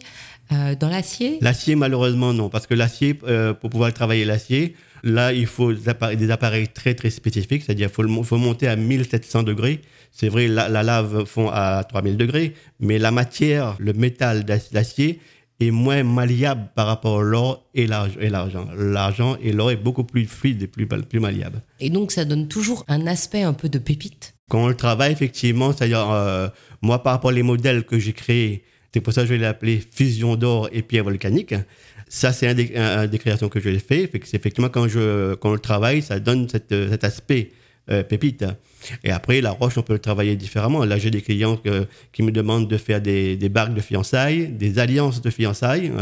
euh, 0.53 0.75
dans 0.79 0.89
l'acier? 0.91 1.39
L'acier, 1.41 1.75
malheureusement, 1.75 2.33
non. 2.35 2.49
Parce 2.51 2.67
que 2.67 2.75
l'acier, 2.75 3.19
euh, 3.27 3.55
pour 3.55 3.71
pouvoir 3.71 3.93
travailler 3.93 4.25
l'acier, 4.25 4.75
Là, 5.03 5.33
il 5.33 5.47
faut 5.47 5.73
des 5.73 5.89
appareils, 5.89 6.17
des 6.17 6.31
appareils 6.33 6.67
très 6.67 6.95
très 6.95 7.11
spécifiques, 7.11 7.63
c'est-à-dire 7.65 7.93
qu'il 7.93 8.07
faut, 8.07 8.23
faut, 8.25 8.39
monter 8.39 8.67
à 8.67 8.75
1700 8.75 9.45
degrés. 9.45 9.81
C'est 10.11 10.29
vrai, 10.29 10.49
la, 10.49 10.69
la, 10.69 10.83
lave 10.83 11.27
fond 11.27 11.49
à 11.49 11.85
3000 11.85 12.17
degrés, 12.17 12.55
mais 12.81 12.99
la 12.99 13.13
matière, 13.13 13.77
le 13.79 13.93
métal 13.93 14.45
d'acier, 14.45 15.21
est 15.61 15.71
moins 15.71 16.03
malléable 16.03 16.69
par 16.75 16.87
rapport 16.87 17.21
à 17.21 17.23
l'or 17.23 17.67
et 17.75 17.87
l'argent. 17.87 18.67
L'argent 18.77 19.37
et 19.43 19.53
l'or 19.53 19.71
est 19.71 19.77
beaucoup 19.77 20.05
plus 20.05 20.27
fluide 20.27 20.63
et 20.63 20.67
plus, 20.67 20.87
plus 20.87 21.21
malléable. 21.21 21.63
Et 21.81 21.91
donc, 21.91 22.13
ça 22.13 22.25
donne 22.25 22.49
toujours 22.49 22.85
un 22.89 23.07
aspect 23.07 23.43
un 23.43 23.55
peu 23.55 23.69
de 23.69 23.79
pépite 23.79 24.35
Quand 24.51 24.65
on 24.65 24.69
le 24.69 24.75
travaille, 24.75 25.13
effectivement, 25.13 25.73
c'est-à-dire, 25.73 26.11
euh, 26.11 26.49
moi, 26.83 27.03
par 27.03 27.15
rapport 27.15 27.33
aux 27.33 27.43
modèles 27.43 27.85
que 27.85 27.99
j'ai 27.99 28.13
créés, 28.13 28.65
c'est 28.93 29.01
pour 29.01 29.13
ça 29.13 29.23
que 29.23 29.29
je 29.29 29.35
l'ai 29.35 29.47
appelé 29.47 29.83
fusion 29.93 30.37
d'or 30.37 30.69
et 30.73 30.83
pierre 30.83 31.05
volcanique. 31.05 31.55
Ça, 32.09 32.33
c'est 32.33 32.49
un, 32.49 33.07
des, 33.07 33.19
créations 33.19 33.49
que 33.49 33.61
je 33.61 33.69
l'ai 33.69 33.79
fait. 33.79 34.11
C'est 34.25 34.37
effectivement 34.37 34.69
quand 34.69 34.89
je 34.89 35.35
quand 35.35 35.51
on 35.51 35.55
le 35.55 35.59
travaille, 35.59 36.03
ça 36.03 36.21
donne 36.21 36.49
cet 36.49 37.05
aspect 37.05 37.51
euh, 37.91 38.03
pépite. 38.03 38.45
Et 39.05 39.11
après, 39.11 39.41
la 39.41 39.51
roche, 39.53 39.79
on 39.79 39.83
peut 39.83 39.95
le 39.95 39.99
travailler 39.99 40.37
différemment. 40.37 40.85
Là, 40.85 40.99
j'ai 40.99 41.11
des 41.11 41.23
clients 41.23 41.61
qui 42.13 42.23
me 42.23 42.31
demandent 42.31 42.69
de 42.69 42.77
faire 42.77 43.01
des, 43.01 43.37
des 43.37 43.49
de 43.49 43.81
fiançailles, 43.81 44.49
des 44.49 44.79
alliances 44.79 45.21
de 45.23 45.31
fiançailles, 45.31 45.93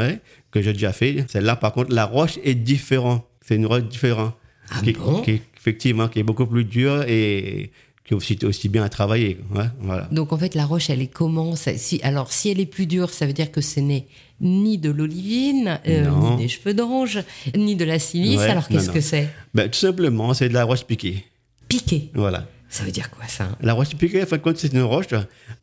que 0.51 0.61
j'ai 0.61 0.73
déjà 0.73 0.93
fait. 0.93 1.25
Celle-là, 1.29 1.57
par 1.57 1.73
contre, 1.73 1.95
la 1.95 2.05
roche 2.05 2.39
est 2.45 2.55
différente. 2.55 3.25
C'est 3.47 3.57
une 3.57 3.67
roche 3.67 3.85
différente. 3.85 4.35
Ah 4.71 4.81
qui, 4.83 4.93
bon? 4.93 5.21
qui, 5.23 5.41
effectivement, 5.57 6.09
qui 6.09 6.19
est 6.19 6.23
beaucoup 6.23 6.47
plus 6.47 6.65
dure 6.65 7.03
et 7.07 7.71
qui 8.05 8.13
est 8.13 8.17
aussi, 8.17 8.39
aussi 8.45 8.69
bien 8.69 8.85
à 8.85 8.89
travailler. 8.89 9.39
voilà. 9.81 10.09
Donc 10.13 10.33
en 10.33 10.39
fait, 10.39 10.55
la 10.55 10.67
roche, 10.67 10.91
elle 10.91 11.01
est 11.01 11.07
comment? 11.07 11.55
Si, 11.57 12.01
Alors 12.03 12.33
si 12.33 12.51
elle 12.51 12.61
est 12.61 12.67
plus 12.67 12.87
dure, 12.87 13.11
ça 13.11 13.27
veut 13.27 13.33
dire 13.33 13.51
que 13.51 13.61
ce 13.61 13.81
n'est 13.81 14.07
ni 14.41 14.77
de 14.79 14.91
l'olivine, 14.91 15.81
euh, 15.89 16.11
ni 16.11 16.37
des 16.37 16.49
cheveux 16.49 16.75
d'ange, 16.75 17.21
ni 17.57 17.77
de 17.77 17.85
la 17.85 17.99
silice. 17.99 18.41
alors 18.41 18.69
qu'est-ce 18.69 18.91
que 18.91 19.01
c'est? 19.01 19.29
Ben, 19.55 19.71
Tout 19.71 19.79
simplement, 19.79 20.35
c'est 20.35 20.49
de 20.49 20.55
la 20.55 20.65
roche 20.65 20.85
piquée. 20.85 21.25
Piquée 21.69 22.11
Voilà. 22.15 22.47
Ça 22.69 22.83
veut 22.83 22.91
dire 22.91 23.11
quoi 23.11 23.27
ça? 23.29 23.57
La 23.61 23.73
roche 23.73 23.95
piquée, 23.95 24.23
en 24.23 24.27
fin 24.27 24.37
de 24.37 24.43
compte, 24.43 24.57
c'est 24.57 24.73
une 24.73 24.83
roche 24.83 25.07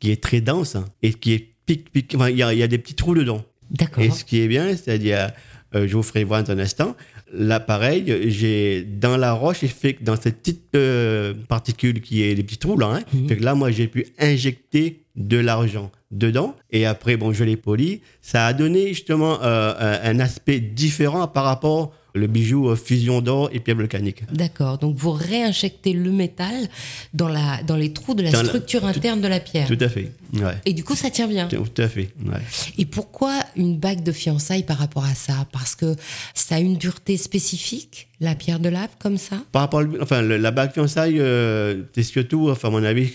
qui 0.00 0.10
est 0.10 0.22
très 0.22 0.40
dense 0.40 0.78
et 1.02 1.12
qui 1.12 1.34
est 1.34 1.48
pique, 1.66 1.92
pique. 1.92 2.16
il 2.30 2.36
y, 2.36 2.42
a 2.42 2.66
des 2.66 2.78
petits 2.78 2.94
trous 2.94 3.14
dedans. 3.14 3.44
D'accord. 3.70 4.02
Et 4.02 4.10
ce 4.10 4.24
qui 4.24 4.40
est 4.40 4.48
bien, 4.48 4.68
c'est-à-dire, 4.68 5.30
euh, 5.74 5.86
je 5.86 5.94
vous 5.94 6.02
ferai 6.02 6.24
voir 6.24 6.42
dans 6.42 6.52
un 6.52 6.58
instant, 6.58 6.96
l'appareil, 7.32 8.30
j'ai 8.30 8.82
dans 8.82 9.16
la 9.16 9.32
roche, 9.32 9.58
il 9.62 9.68
fait 9.68 9.94
que 9.94 10.04
dans 10.04 10.16
cette 10.16 10.38
petite 10.38 10.74
euh, 10.74 11.34
particule 11.48 12.00
qui 12.00 12.22
est 12.22 12.34
les 12.34 12.42
petits 12.42 12.58
trous 12.58 12.78
là, 12.78 12.86
hein, 12.86 13.00
mhm. 13.12 13.28
fait 13.28 13.36
que 13.36 13.44
là, 13.44 13.54
moi, 13.54 13.70
j'ai 13.70 13.88
pu 13.88 14.06
injecter 14.18 15.04
de 15.14 15.36
l'argent 15.36 15.90
dedans 16.10 16.56
et 16.70 16.86
après, 16.86 17.16
bon, 17.16 17.32
je 17.32 17.44
l'ai 17.44 17.56
poli. 17.56 18.00
Ça 18.22 18.46
a 18.46 18.52
donné 18.52 18.88
justement 18.88 19.38
euh, 19.42 19.98
un 20.02 20.18
aspect 20.20 20.60
différent 20.60 21.28
par 21.28 21.44
rapport 21.44 21.92
le 22.14 22.26
bijou 22.26 22.68
euh, 22.68 22.76
fusion 22.76 23.20
d'or 23.20 23.50
et 23.52 23.60
pierre 23.60 23.76
volcanique. 23.76 24.22
D'accord. 24.32 24.78
Donc 24.78 24.96
vous 24.96 25.12
réinjectez 25.12 25.92
le 25.92 26.10
métal 26.10 26.68
dans, 27.14 27.28
la, 27.28 27.62
dans 27.62 27.76
les 27.76 27.92
trous 27.92 28.14
de 28.14 28.22
la 28.22 28.30
structure 28.32 28.84
interne 28.84 29.20
de 29.20 29.28
la 29.28 29.40
pierre. 29.40 29.66
Tout 29.66 29.78
à 29.80 29.88
fait. 29.88 30.12
Ouais. 30.34 30.54
Et 30.64 30.72
du 30.72 30.84
coup, 30.84 30.96
ça 30.96 31.10
tient 31.10 31.26
bien. 31.28 31.48
Tout 31.48 31.64
à 31.78 31.88
fait. 31.88 32.10
Ouais. 32.24 32.40
Et 32.78 32.86
pourquoi 32.86 33.40
une 33.56 33.78
bague 33.78 34.02
de 34.02 34.12
fiançailles 34.12 34.62
par 34.62 34.78
rapport 34.78 35.04
à 35.04 35.14
ça? 35.14 35.46
Parce 35.52 35.74
que 35.74 35.94
ça 36.34 36.56
a 36.56 36.60
une 36.60 36.76
dureté 36.76 37.16
spécifique, 37.16 38.08
la 38.20 38.34
pierre 38.34 38.58
de 38.58 38.68
lave, 38.68 38.90
comme 38.98 39.18
ça? 39.18 39.42
Par 39.52 39.62
rapport, 39.62 39.82
enfin, 40.00 40.22
la 40.22 40.50
bague 40.50 40.70
de 40.70 40.74
fiançailles, 40.74 41.20
euh, 41.20 41.82
c'est 41.94 42.02
surtout, 42.02 42.48
enfin, 42.50 42.68
à 42.68 42.70
mon 42.70 42.84
avis, 42.84 43.10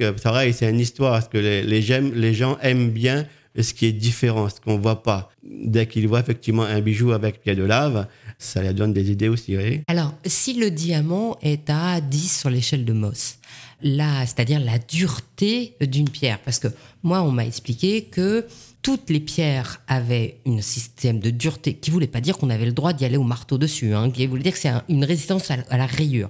c'est 0.54 0.70
une 0.70 0.80
histoire. 0.80 1.14
Parce 1.14 1.28
que 1.28 1.38
les, 1.38 1.64
les, 1.64 1.82
les 1.82 2.34
gens 2.34 2.58
aiment 2.62 2.90
bien 2.90 3.26
ce 3.64 3.74
qui 3.74 3.86
est 3.86 3.94
différent, 3.94 4.50
ce 4.50 4.60
qu'on 4.62 4.78
voit 4.78 5.04
pas. 5.04 5.30
Dès 5.44 5.88
qu'ils 5.88 6.08
voient 6.08 6.20
effectivement 6.20 6.64
un 6.64 6.82
bijou 6.82 7.12
avec 7.12 7.42
pierre 7.42 7.56
de 7.56 7.64
lave, 7.64 8.08
ça 8.38 8.62
leur 8.62 8.74
donne 8.74 8.94
des 8.94 9.12
idées 9.12 9.30
aussi. 9.30 9.58
Alors, 9.88 10.14
si 10.26 10.54
le 10.54 10.72
diamant 10.72 11.38
est 11.42 11.70
à 11.70 12.02
10 12.02 12.40
sur 12.40 12.50
l'échelle 12.50 12.86
de 12.86 12.94
Moss, 12.94 13.38
là, 13.82 14.26
c'est-à-dire 14.26 14.60
la 14.60 14.80
dureté 14.80 15.76
d'une 15.82 16.10
pierre, 16.10 16.40
parce 16.40 16.60
que 16.60 16.68
moi, 17.04 17.22
on 17.24 17.32
m'a 17.32 17.46
expliqué 17.46 18.04
que 18.04 18.46
toutes 18.82 19.10
les 19.10 19.20
pierres 19.20 19.82
avaient 19.88 20.38
un 20.46 20.62
système 20.62 21.20
de 21.20 21.30
dureté 21.30 21.74
qui 21.74 21.92
voulait 21.92 22.08
pas 22.08 22.22
dire 22.22 22.38
qu'on 22.38 22.50
avait 22.50 22.66
le 22.66 22.72
droit 22.72 22.94
d'y 22.94 23.06
aller 23.06 23.18
au 23.18 23.24
marteau 23.24 23.58
dessus, 23.58 23.94
hein, 23.94 24.12
qui 24.12 24.26
voulait 24.28 24.44
dire 24.44 24.54
que 24.54 24.60
c'est 24.60 24.72
une 24.88 25.04
résistance 25.04 25.52
à 25.52 25.78
la 25.78 25.86
rayure. 25.86 26.30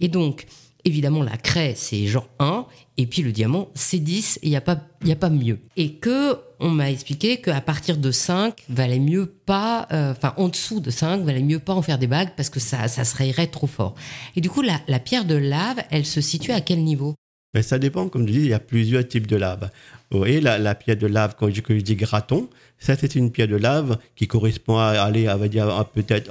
Et 0.00 0.08
donc, 0.08 0.46
évidemment, 0.86 1.22
la 1.22 1.36
craie, 1.36 1.74
c'est 1.76 2.06
genre 2.06 2.28
1, 2.38 2.64
et 2.96 3.06
puis 3.06 3.22
le 3.22 3.32
diamant, 3.32 3.68
c'est 3.74 3.98
10, 3.98 4.38
et 4.42 4.46
il 4.46 4.50
n'y 4.50 4.56
a, 4.56 4.60
pas, 4.62 4.78
y 5.04 5.12
a 5.12 5.16
pas 5.16 5.28
mieux. 5.28 5.58
Et 5.76 5.94
que 5.94 6.38
on 6.60 6.70
m'a 6.70 6.90
expliqué 6.90 7.38
qu'à 7.42 7.60
partir 7.60 7.98
de 7.98 8.10
5, 8.10 8.62
valait 8.70 9.00
mieux 9.00 9.26
pas, 9.26 9.88
euh, 9.92 10.12
enfin 10.12 10.32
en 10.38 10.48
dessous 10.48 10.80
de 10.80 10.90
5, 10.90 11.22
valait 11.22 11.42
mieux 11.42 11.58
pas 11.58 11.74
en 11.74 11.82
faire 11.82 11.98
des 11.98 12.06
bagues 12.06 12.30
parce 12.34 12.48
que 12.48 12.60
ça, 12.60 12.88
ça 12.88 13.04
se 13.04 13.14
rayerait 13.14 13.48
trop 13.48 13.66
fort. 13.66 13.94
Et 14.36 14.40
du 14.40 14.48
coup, 14.48 14.62
la, 14.62 14.80
la 14.88 14.98
pierre 14.98 15.26
de 15.26 15.34
lave, 15.34 15.82
elle 15.90 16.06
se 16.06 16.22
situe 16.22 16.52
à 16.52 16.62
quel 16.62 16.82
niveau? 16.82 17.14
Ben, 17.56 17.62
Ça 17.62 17.78
dépend, 17.78 18.08
comme 18.08 18.26
je 18.26 18.32
dis, 18.32 18.40
il 18.40 18.48
y 18.48 18.52
a 18.52 18.58
plusieurs 18.58 19.08
types 19.08 19.26
de 19.26 19.36
lave. 19.36 19.70
Vous 20.10 20.18
voyez, 20.18 20.40
la, 20.40 20.58
la 20.58 20.74
pierre 20.74 20.98
de 20.98 21.06
lave, 21.06 21.34
quand 21.38 21.48
je, 21.48 21.62
je 21.66 21.80
dis 21.80 21.96
graton, 21.96 22.50
ça 22.78 22.96
c'est 22.96 23.14
une 23.14 23.30
pierre 23.30 23.48
de 23.48 23.56
lave 23.56 23.96
qui 24.14 24.26
correspond 24.28 24.76
à 24.76 24.88
aller, 24.88 25.26
à, 25.26 25.36
dire, 25.48 25.86
peut-être 25.94 26.30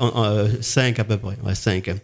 5 0.61 0.99
à 0.99 1.03
peu 1.03 1.17
près, 1.17 1.35
5. 1.53 1.95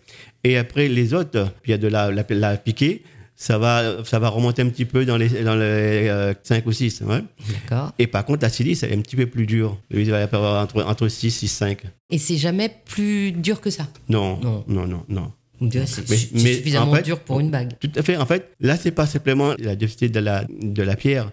Et 0.43 0.57
après, 0.57 0.87
les 0.87 1.13
autres 1.13 1.51
pierres 1.61 1.77
de 1.77 1.87
lave, 1.87 2.11
la, 2.11 2.25
la 2.29 2.57
piquée, 2.57 3.03
ça 3.35 3.57
va, 3.59 4.03
ça 4.05 4.17
va 4.17 4.29
remonter 4.29 4.63
un 4.63 4.69
petit 4.69 4.85
peu 4.85 5.05
dans 5.05 5.17
les, 5.17 5.29
dans 5.43 5.55
les 5.55 6.33
5 6.43 6.63
euh, 6.63 6.69
ou 6.69 6.71
6. 6.71 7.01
Ouais. 7.01 7.23
D'accord. 7.47 7.91
Et 7.99 8.07
par 8.07 8.25
contre, 8.25 8.41
la 8.41 8.49
silice, 8.49 8.81
est 8.81 8.93
un 8.93 9.01
petit 9.01 9.15
peu 9.15 9.27
plus 9.27 9.45
dur. 9.45 9.77
Il 9.91 10.09
va 10.09 10.19
y 10.19 10.23
avoir 10.23 10.63
entre, 10.63 10.83
entre 10.83 11.07
6 11.07 11.43
et 11.43 11.47
5. 11.47 11.83
Et 12.09 12.17
c'est 12.17 12.37
jamais 12.37 12.71
plus 12.85 13.31
dur 13.31 13.61
que 13.61 13.69
ça? 13.69 13.87
Non, 14.09 14.39
non, 14.41 14.63
non, 14.67 14.87
non. 14.87 15.03
non. 15.09 15.31
C'est 15.69 16.07
suffisamment 16.07 16.99
dur 17.01 17.19
pour 17.19 17.39
une 17.39 17.51
bague. 17.51 17.73
Tout 17.79 17.91
à 17.95 18.01
fait. 18.01 18.17
En 18.17 18.25
fait, 18.25 18.51
là, 18.59 18.77
c'est 18.77 18.91
pas 18.91 19.05
simplement 19.05 19.53
la 19.59 19.75
diversité 19.75 20.09
de 20.09 20.19
la, 20.19 20.45
de 20.49 20.83
la 20.83 20.95
pierre. 20.95 21.31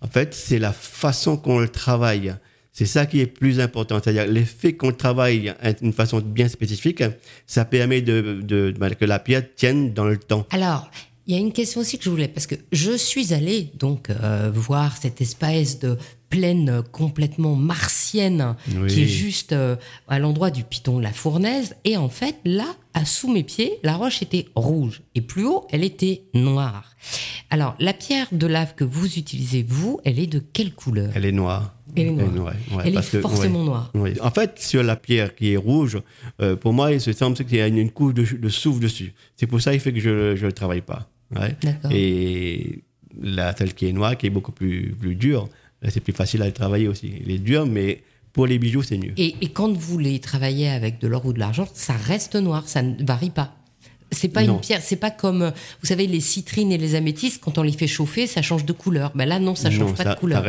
En 0.00 0.08
fait, 0.08 0.34
c'est 0.34 0.58
la 0.58 0.72
façon 0.72 1.36
qu'on 1.36 1.60
le 1.60 1.68
travaille. 1.68 2.34
C'est 2.72 2.86
ça 2.86 3.06
qui 3.06 3.20
est 3.20 3.26
plus 3.26 3.60
important. 3.60 4.00
C'est-à-dire 4.02 4.26
l'effet 4.26 4.74
qu'on 4.74 4.92
travaille 4.92 5.54
d'une 5.80 5.92
façon 5.92 6.20
bien 6.20 6.48
spécifique, 6.48 7.02
ça 7.46 7.64
permet 7.64 8.02
de, 8.02 8.40
de, 8.42 8.72
de, 8.72 8.94
que 8.94 9.04
la 9.04 9.18
pierre 9.18 9.44
tienne 9.54 9.94
dans 9.94 10.04
le 10.04 10.18
temps. 10.18 10.44
Alors, 10.50 10.90
il 11.26 11.34
y 11.34 11.38
a 11.38 11.40
une 11.40 11.52
question 11.52 11.80
aussi 11.80 11.96
que 11.96 12.04
je 12.04 12.10
voulais, 12.10 12.28
parce 12.28 12.46
que 12.46 12.56
je 12.72 12.92
suis 12.96 13.32
allée 13.32 13.70
donc 13.78 14.10
euh, 14.10 14.50
voir 14.52 14.96
cette 14.96 15.22
espèce 15.22 15.78
de 15.78 15.96
plaine 16.28 16.82
complètement 16.92 17.54
martienne 17.54 18.56
qui 18.88 19.02
est 19.02 19.06
juste 19.06 19.52
euh, 19.52 19.76
à 20.08 20.18
l'endroit 20.18 20.50
du 20.50 20.64
piton 20.64 20.98
de 20.98 21.02
la 21.02 21.12
fournaise. 21.12 21.76
Et 21.84 21.96
en 21.96 22.08
fait, 22.08 22.36
là, 22.44 22.66
à 22.92 23.04
sous 23.04 23.32
mes 23.32 23.42
pieds, 23.42 23.78
la 23.82 23.94
roche 23.96 24.22
était 24.22 24.46
rouge. 24.54 25.02
Et 25.14 25.20
plus 25.20 25.44
haut, 25.44 25.66
elle 25.70 25.84
était 25.84 26.22
noire. 26.34 26.96
Alors, 27.50 27.74
la 27.78 27.92
pierre 27.92 28.26
de 28.32 28.46
lave 28.46 28.74
que 28.74 28.84
vous 28.84 29.18
utilisez, 29.18 29.64
vous, 29.66 30.00
elle 30.04 30.18
est 30.18 30.26
de 30.26 30.40
quelle 30.52 30.74
couleur? 30.74 31.10
Elle 31.14 31.24
est 31.24 31.32
noire. 31.32 31.74
Elle 31.96 32.06
est 32.06 32.10
noire. 32.10 32.54
elle 32.84 32.96
est 32.96 33.20
forcément 33.20 33.62
noire. 33.62 33.92
En 34.20 34.30
fait, 34.30 34.58
sur 34.60 34.82
la 34.82 34.96
pierre 34.96 35.34
qui 35.34 35.52
est 35.52 35.56
rouge, 35.56 35.98
euh, 36.40 36.56
pour 36.56 36.72
moi, 36.72 36.92
il 36.92 37.00
se 37.00 37.12
semble 37.12 37.36
qu'il 37.36 37.56
y 37.56 37.60
a 37.60 37.68
une, 37.68 37.90
couche 37.90 38.14
de, 38.14 38.24
de 38.24 38.48
soufre 38.48 38.80
dessus. 38.80 39.14
C'est 39.36 39.46
pour 39.46 39.60
ça 39.60 39.70
qu'il 39.70 39.80
fait 39.80 39.92
que 39.92 40.00
je 40.00 40.08
ne 40.08 40.34
le 40.34 40.52
travaille 40.52 40.82
pas. 40.82 41.08
Et 41.90 42.82
la 43.20 43.54
celle 43.54 43.74
qui 43.74 43.86
est 43.86 43.92
noire, 43.92 44.16
qui 44.16 44.26
est 44.26 44.30
beaucoup 44.30 44.52
plus, 44.52 44.94
plus 44.98 45.14
dure, 45.14 45.48
c'est 45.90 46.00
plus 46.00 46.12
facile 46.12 46.42
à 46.42 46.50
travailler 46.50 46.88
aussi. 46.88 47.12
Elle 47.24 47.30
est 47.30 47.38
dure, 47.38 47.66
mais 47.66 48.02
pour 48.32 48.46
les 48.46 48.58
bijoux, 48.58 48.82
c'est 48.82 48.98
mieux. 48.98 49.12
Et, 49.16 49.36
et, 49.40 49.48
quand 49.48 49.72
vous 49.72 49.98
les 49.98 50.18
travaillez 50.18 50.68
avec 50.68 50.98
de 50.98 51.08
l'or 51.08 51.24
ou 51.24 51.32
de 51.32 51.38
l'argent, 51.38 51.68
ça 51.72 51.92
reste 51.92 52.34
noir, 52.34 52.68
ça 52.68 52.82
ne 52.82 53.04
varie 53.04 53.30
pas. 53.30 53.54
C'est 54.14 54.28
pas 54.28 54.42
une 54.42 54.60
pierre, 54.60 54.80
c'est 54.80 54.96
pas 54.96 55.10
comme, 55.10 55.52
vous 55.80 55.86
savez, 55.86 56.06
les 56.06 56.20
citrines 56.20 56.70
et 56.72 56.78
les 56.78 56.94
améthystes, 56.94 57.42
quand 57.42 57.58
on 57.58 57.62
les 57.62 57.72
fait 57.72 57.86
chauffer, 57.86 58.26
ça 58.26 58.42
change 58.42 58.64
de 58.64 58.72
couleur. 58.72 59.12
Ben 59.14 59.26
là, 59.26 59.38
non, 59.38 59.54
ça 59.54 59.70
change 59.70 59.94
pas 59.94 60.14
de 60.14 60.18
couleur. 60.18 60.38
Ça 60.38 60.44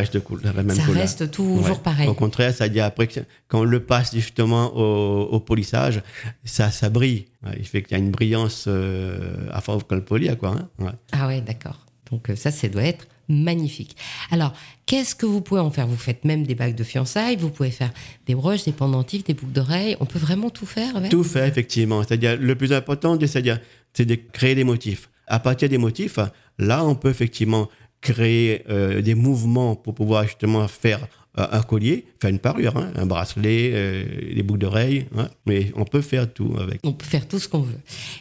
reste, 0.93 1.19
ça 1.19 1.27
toujours 1.27 1.79
pareil. 1.79 2.07
Au 2.07 2.13
contraire, 2.13 2.53
ça 2.53 2.69
dit 2.69 2.79
après, 2.79 3.07
quand 3.47 3.61
on 3.61 3.63
le 3.63 3.79
passe 3.79 4.13
justement 4.13 4.67
au, 4.75 5.39
polissage, 5.39 6.01
ça, 6.43 6.71
ça 6.71 6.89
brille. 6.89 7.25
Il 7.57 7.65
fait 7.65 7.81
qu'il 7.81 7.97
y 7.97 7.99
a 7.99 8.03
une 8.03 8.11
brillance 8.11 8.65
euh, 8.67 9.49
à 9.51 9.61
force 9.61 9.83
qu'on 9.83 9.95
le 9.95 10.03
polit, 10.03 10.35
quoi. 10.37 10.55
Hein. 10.79 10.93
Ah 11.11 11.27
ouais, 11.27 11.41
d'accord. 11.41 11.85
Donc 12.11 12.29
euh, 12.29 12.35
ça, 12.35 12.51
ça 12.51 12.67
doit 12.67 12.83
être 12.83 13.07
magnifique. 13.27 13.96
Alors, 14.32 14.53
qu'est-ce 14.86 15.15
que 15.15 15.25
vous 15.25 15.41
pouvez 15.41 15.62
en 15.62 15.72
faire? 15.72 15.88
Vous 15.88 15.98
faites 15.98 16.25
même 16.25 16.44
des 16.44 16.55
bagues 16.55 16.75
de 16.75 16.84
fiançailles, 16.84 17.36
vous 17.36 17.50
pouvez 17.50 17.72
faire 17.72 17.91
des 18.27 18.36
broches, 18.36 18.63
des 18.63 18.72
pendentifs, 18.72 19.24
des 19.24 19.34
boucles 19.34 19.53
d'oreilles. 19.53 19.98
On 20.00 20.05
peut 20.05 20.20
vraiment 20.20 20.50
tout 20.50 20.65
faire 20.65 20.96
avec? 20.96 21.12
Tout 21.12 21.24
faire, 21.24 21.46
effectivement. 21.46 22.03
C'est-à-dire, 22.03 22.38
le 22.39 22.55
plus 22.55 22.74
important, 22.74 23.17
c'est 23.22 24.05
de 24.05 24.15
créer 24.32 24.55
des 24.55 24.63
motifs. 24.63 25.10
À 25.27 25.39
partir 25.39 25.70
des 25.70 25.77
motifs, 25.77 26.20
là, 26.60 26.86
on 26.86 26.96
peut 26.96 27.10
effectivement 27.10 27.70
créer 28.01 28.63
euh, 28.70 29.01
des 29.01 29.15
mouvements 29.15 29.75
pour 29.75 29.96
pouvoir 29.96 30.25
justement 30.25 30.67
faire 30.67 31.08
euh, 31.39 31.48
un 31.51 31.63
collier, 31.63 32.05
faire 32.22 32.29
une 32.29 32.38
parure, 32.38 32.77
hein, 32.77 32.91
un 32.96 33.08
bracelet, 33.08 33.72
euh, 33.74 34.36
des 34.36 34.44
boucles 34.44 34.60
d'oreilles, 34.60 35.08
hein. 35.17 35.27
mais 35.48 35.72
on 35.75 35.86
peut 35.86 36.01
faire 36.01 36.32
tout 36.32 36.53
avec. 36.60 36.82
On 36.84 36.94
peut 36.94 37.05
faire 37.05 37.27
tout 37.27 37.39
ce 37.39 37.50
qu'on 37.50 37.62
veut. 37.62 37.79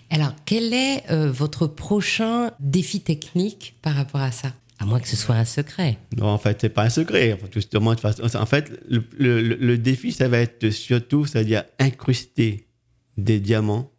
Alors, 0.09 0.33
quel 0.47 0.73
est 0.73 1.05
votre 1.27 1.67
prochain 1.67 2.53
défi 2.61 3.01
technique 3.01 3.75
par 3.83 3.95
rapport 3.95 4.23
à 4.23 4.33
ça? 4.33 4.53
À 4.85 4.87
moins 4.87 5.00
que 5.00 5.09
ce 5.09 5.17
soit 5.17 5.37
un 5.37 5.47
secret. 5.47 5.97
Non, 6.14 6.26
en 6.26 6.37
fait, 6.38 6.59
c'est 6.61 6.69
pas 6.69 6.83
un 6.83 6.91
secret. 6.91 7.38
Justement, 7.50 7.93
en 7.93 8.47
fait, 8.47 8.71
le, 8.87 9.41
le, 9.41 9.79
défi, 9.79 10.12
ça 10.12 10.29
va 10.29 10.38
être 10.38 10.69
surtout, 10.69 11.25
c'est-à-dire 11.25 11.64
incruster 11.79 12.69
des 13.17 13.41
diamants 13.41 13.91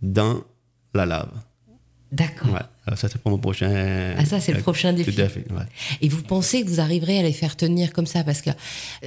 dans 0.00 0.44
la 0.94 1.06
lave. 1.06 1.32
D'accord. 2.12 2.52
Ouais. 2.52 2.60
Alors 2.86 2.98
ça, 2.98 3.08
c'est 3.08 3.18
pour 3.18 3.30
mon 3.30 3.38
prochain. 3.38 4.14
Ah, 4.18 4.24
ça, 4.26 4.38
c'est 4.38 4.52
le 4.52 4.60
prochain 4.60 4.92
défi. 4.92 5.14
Tout 5.14 5.20
à 5.22 5.28
fait. 5.28 5.46
Ouais. 5.50 5.64
Et 6.02 6.08
vous 6.10 6.22
pensez 6.22 6.62
que 6.62 6.68
vous 6.68 6.78
arriverez 6.78 7.18
à 7.18 7.22
les 7.22 7.32
faire 7.32 7.56
tenir 7.56 7.92
comme 7.92 8.04
ça? 8.04 8.22
Parce 8.22 8.42
que 8.42 8.50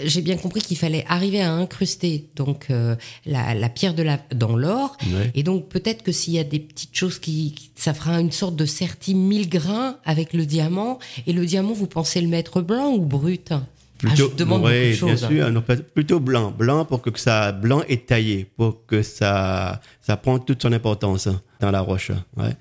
j'ai 0.04 0.22
bien 0.22 0.38
compris 0.38 0.62
qu'il 0.62 0.78
fallait 0.78 1.06
arriver 1.08 1.42
à 1.42 1.52
incruster 1.52 2.28
donc 2.36 2.68
euh, 2.72 2.96
la, 3.28 3.54
la, 3.54 3.70
pierre 3.70 3.94
de 3.94 4.02
la, 4.02 4.20
dans 4.34 4.56
l'or. 4.56 4.98
Ouais. 5.04 5.30
Et 5.36 5.44
donc, 5.44 5.70
peut-être 5.70 6.02
que 6.02 6.12
s'il 6.12 6.34
y 6.34 6.40
a 6.40 6.44
des 6.44 6.60
petites 6.60 6.98
choses 6.98 7.20
qui, 7.20 7.54
qui, 7.54 7.70
Ça 7.76 7.94
fera 7.94 8.20
une 8.20 8.32
sorte 8.32 8.56
de 8.56 8.66
serti 8.66 9.14
mille 9.14 9.50
grains 9.50 9.98
avec 10.04 10.34
le 10.34 10.48
diamant. 10.48 10.98
Et 11.28 11.34
le 11.34 11.46
diamant, 11.46 11.74
vous 11.74 11.88
pensez 11.88 12.22
le 12.22 12.28
mettre 12.28 12.62
blanc 12.62 12.92
ou 12.92 13.06
brut? 13.06 13.54
Plutôt, 14.00 14.26
ah, 14.26 14.30
je 14.32 14.36
demande 14.36 14.64
ouais, 14.64 14.92
de 14.92 15.06
bien 15.06 15.16
choses. 15.16 15.28
sûr, 15.28 15.52
non, 15.52 15.64
plutôt 15.94 16.20
blanc, 16.20 16.52
blanc 16.52 16.86
pour 16.86 17.02
que 17.02 17.18
ça, 17.18 17.52
blanc 17.52 17.82
et 17.88 17.98
taillé, 17.98 18.46
pour 18.58 18.86
que 18.86 19.04
ça, 19.04 19.80
ça 20.02 20.18
prend 20.18 20.38
toute 20.40 20.62
son 20.62 20.74
importance 20.74 21.30
dans 21.62 21.72
la 21.72 21.80
roche. 21.80 22.12
Ouais. 22.36 22.52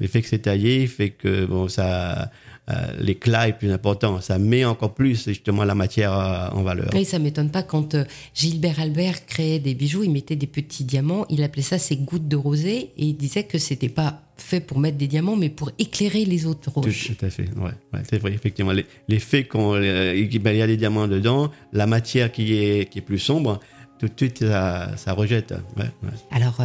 Le 0.00 0.08
fait 0.08 0.22
que 0.22 0.28
c'est 0.28 0.40
taillé 0.40 0.86
fait 0.86 1.10
que 1.10 1.44
bon, 1.44 1.68
ça, 1.68 2.30
euh, 2.70 2.74
l'éclat 2.98 3.48
est 3.48 3.52
plus 3.52 3.70
important. 3.70 4.20
Ça 4.20 4.38
met 4.38 4.64
encore 4.64 4.94
plus 4.94 5.26
justement 5.26 5.64
la 5.64 5.74
matière 5.74 6.12
euh, 6.12 6.48
en 6.52 6.62
valeur. 6.62 6.90
Oui, 6.94 7.04
ça 7.04 7.18
m'étonne 7.18 7.50
pas 7.50 7.62
quand 7.62 7.94
euh, 7.94 8.04
Gilbert 8.34 8.80
Albert 8.80 9.26
créait 9.26 9.58
des 9.58 9.74
bijoux, 9.74 10.04
il 10.04 10.10
mettait 10.10 10.36
des 10.36 10.46
petits 10.46 10.84
diamants, 10.84 11.26
il 11.28 11.42
appelait 11.42 11.62
ça 11.62 11.78
ses 11.78 11.96
gouttes 11.96 12.28
de 12.28 12.36
rosée 12.36 12.92
et 12.96 13.04
il 13.04 13.14
disait 13.14 13.44
que 13.44 13.58
c'était 13.58 13.88
pas 13.88 14.22
fait 14.36 14.60
pour 14.60 14.78
mettre 14.78 14.96
des 14.96 15.06
diamants, 15.06 15.36
mais 15.36 15.50
pour 15.50 15.70
éclairer 15.78 16.24
les 16.24 16.46
autres 16.46 16.70
roches. 16.70 17.08
Tout, 17.08 17.14
tout 17.14 17.26
à 17.26 17.30
fait, 17.30 17.48
ouais, 17.56 17.72
ouais 17.92 18.00
c'est 18.08 18.18
vrai, 18.18 18.32
effectivement. 18.32 18.72
L'effet 19.08 19.44
qu'on, 19.44 19.72
ben, 19.72 20.14
il 20.16 20.56
y 20.56 20.62
a 20.62 20.66
des 20.66 20.78
diamants 20.78 21.08
dedans, 21.08 21.50
la 21.72 21.86
matière 21.86 22.32
qui 22.32 22.54
est, 22.54 22.90
qui 22.90 23.00
est 23.00 23.02
plus 23.02 23.18
sombre, 23.18 23.60
tout 23.98 24.06
de 24.06 24.14
suite, 24.16 24.38
ça, 24.38 24.96
ça 24.96 25.12
rejette. 25.12 25.52
Ouais, 25.76 25.84
ouais. 26.02 26.10
Alors, 26.30 26.62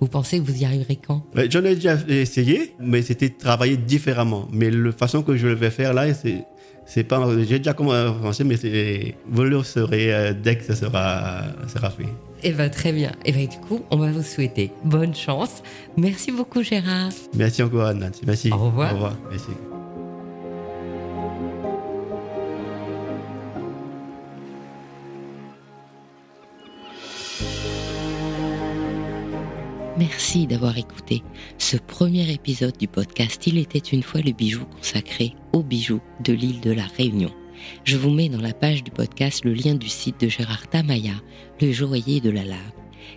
vous 0.00 0.06
pensez 0.08 0.38
que 0.38 0.44
vous 0.44 0.62
y 0.62 0.64
arriverez 0.64 0.96
quand? 0.96 1.24
J'en 1.50 1.64
ai 1.64 1.74
déjà 1.74 1.96
essayé, 2.08 2.74
mais 2.80 3.02
c'était 3.02 3.30
travailler 3.30 3.76
différemment. 3.76 4.48
Mais 4.52 4.70
la 4.70 4.92
façon 4.92 5.22
que 5.22 5.36
je 5.36 5.46
le 5.46 5.54
vais 5.54 5.70
faire 5.70 5.94
là, 5.94 6.12
c'est 6.14 6.44
c'est 6.88 7.04
pas 7.04 7.22
j'ai 7.46 7.58
déjà 7.58 7.74
commencé 7.74 8.44
mais 8.44 8.56
c'est 8.56 9.14
vous 9.28 9.44
le 9.44 9.62
saurez 9.62 10.12
euh, 10.14 10.32
dès 10.32 10.56
que 10.56 10.64
ça 10.64 10.74
sera 10.74 11.42
sera 11.68 11.90
fait. 11.90 12.08
Eh 12.42 12.52
ben 12.52 12.70
très 12.70 12.92
bien. 12.92 13.10
Et 13.24 13.30
eh 13.30 13.32
ben 13.32 13.46
du 13.46 13.58
coup 13.58 13.82
on 13.90 13.98
va 13.98 14.10
vous 14.10 14.22
souhaiter 14.22 14.72
bonne 14.84 15.14
chance. 15.14 15.62
Merci 15.96 16.32
beaucoup 16.32 16.62
Gérard. 16.62 17.10
Merci 17.34 17.62
encore 17.62 17.86
Anne 17.86 18.10
merci. 18.26 18.50
Au 18.50 18.56
revoir. 18.56 18.92
Au 18.92 18.94
revoir. 18.94 19.16
Merci 19.30 19.50
Merci 29.98 30.46
d'avoir 30.46 30.78
écouté 30.78 31.24
ce 31.58 31.76
premier 31.76 32.30
épisode 32.32 32.78
du 32.78 32.86
podcast 32.86 33.44
Il 33.48 33.58
était 33.58 33.80
une 33.80 34.04
fois 34.04 34.20
le 34.20 34.30
bijou 34.30 34.64
consacré 34.64 35.34
aux 35.52 35.64
bijoux 35.64 36.00
de 36.22 36.32
l'île 36.32 36.60
de 36.60 36.70
la 36.70 36.86
Réunion. 36.86 37.32
Je 37.82 37.96
vous 37.96 38.10
mets 38.10 38.28
dans 38.28 38.40
la 38.40 38.52
page 38.52 38.84
du 38.84 38.92
podcast 38.92 39.44
le 39.44 39.54
lien 39.54 39.74
du 39.74 39.88
site 39.88 40.20
de 40.20 40.28
Gérard 40.28 40.68
Tamaya, 40.68 41.14
le 41.60 41.72
joaillier 41.72 42.20
de 42.20 42.30
la 42.30 42.44
lave. 42.44 42.58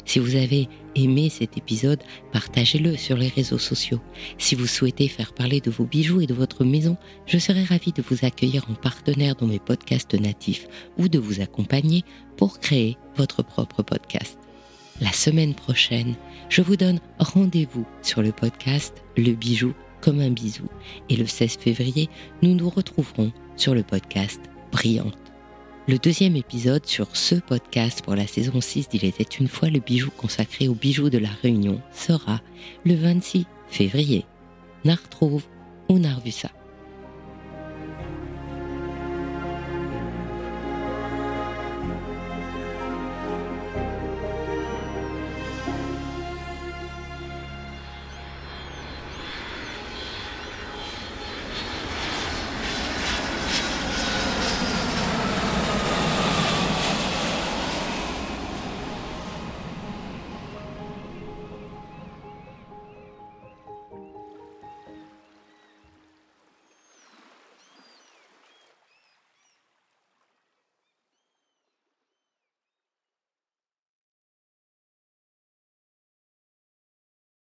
Si 0.05 0.17
vous 0.17 0.35
avez 0.35 0.67
aimé 0.95 1.29
cet 1.29 1.55
épisode, 1.55 2.01
partagez-le 2.31 2.97
sur 2.97 3.15
les 3.15 3.27
réseaux 3.27 3.59
sociaux. 3.59 4.01
Si 4.39 4.55
vous 4.55 4.65
souhaitez 4.65 5.07
faire 5.07 5.33
parler 5.33 5.61
de 5.61 5.69
vos 5.69 5.85
bijoux 5.85 6.21
et 6.21 6.25
de 6.25 6.33
votre 6.33 6.63
maison, 6.63 6.97
je 7.27 7.37
serai 7.37 7.63
ravie 7.63 7.91
de 7.91 8.01
vous 8.01 8.25
accueillir 8.25 8.65
en 8.71 8.73
partenaire 8.73 9.35
dans 9.35 9.45
mes 9.45 9.59
podcasts 9.59 10.19
natifs 10.19 10.65
ou 10.97 11.09
de 11.09 11.19
vous 11.19 11.41
accompagner 11.41 12.03
pour 12.37 12.59
créer 12.59 12.97
votre 13.17 13.43
propre 13.43 13.83
podcast. 13.83 14.40
La 15.01 15.11
semaine 15.11 15.55
prochaine, 15.55 16.13
je 16.47 16.61
vous 16.61 16.75
donne 16.75 16.99
rendez-vous 17.17 17.87
sur 18.03 18.21
le 18.21 18.31
podcast 18.31 19.03
Le 19.17 19.31
bijou 19.31 19.73
comme 19.99 20.19
un 20.19 20.29
bisou. 20.29 20.65
Et 21.09 21.15
le 21.15 21.25
16 21.25 21.57
février, 21.57 22.07
nous 22.43 22.53
nous 22.53 22.69
retrouverons 22.69 23.31
sur 23.55 23.73
le 23.73 23.81
podcast 23.81 24.39
Brillante. 24.71 25.17
Le 25.87 25.97
deuxième 25.97 26.35
épisode 26.35 26.85
sur 26.85 27.15
ce 27.15 27.33
podcast 27.33 28.03
pour 28.03 28.13
la 28.13 28.27
saison 28.27 28.61
6 28.61 28.89
d'Il 28.89 29.05
était 29.05 29.23
une 29.23 29.47
fois 29.47 29.69
le 29.71 29.79
bijou 29.79 30.11
consacré 30.11 30.67
aux 30.67 30.75
bijoux 30.75 31.09
de 31.09 31.17
la 31.17 31.31
Réunion 31.41 31.81
sera 31.91 32.39
le 32.85 32.93
26 32.93 33.47
février. 33.69 34.25
N'a 34.85 34.93
retrouve 34.93 35.45
ou 35.89 35.97
n'a 35.97 36.13
revu 36.13 36.29
ça. 36.29 36.51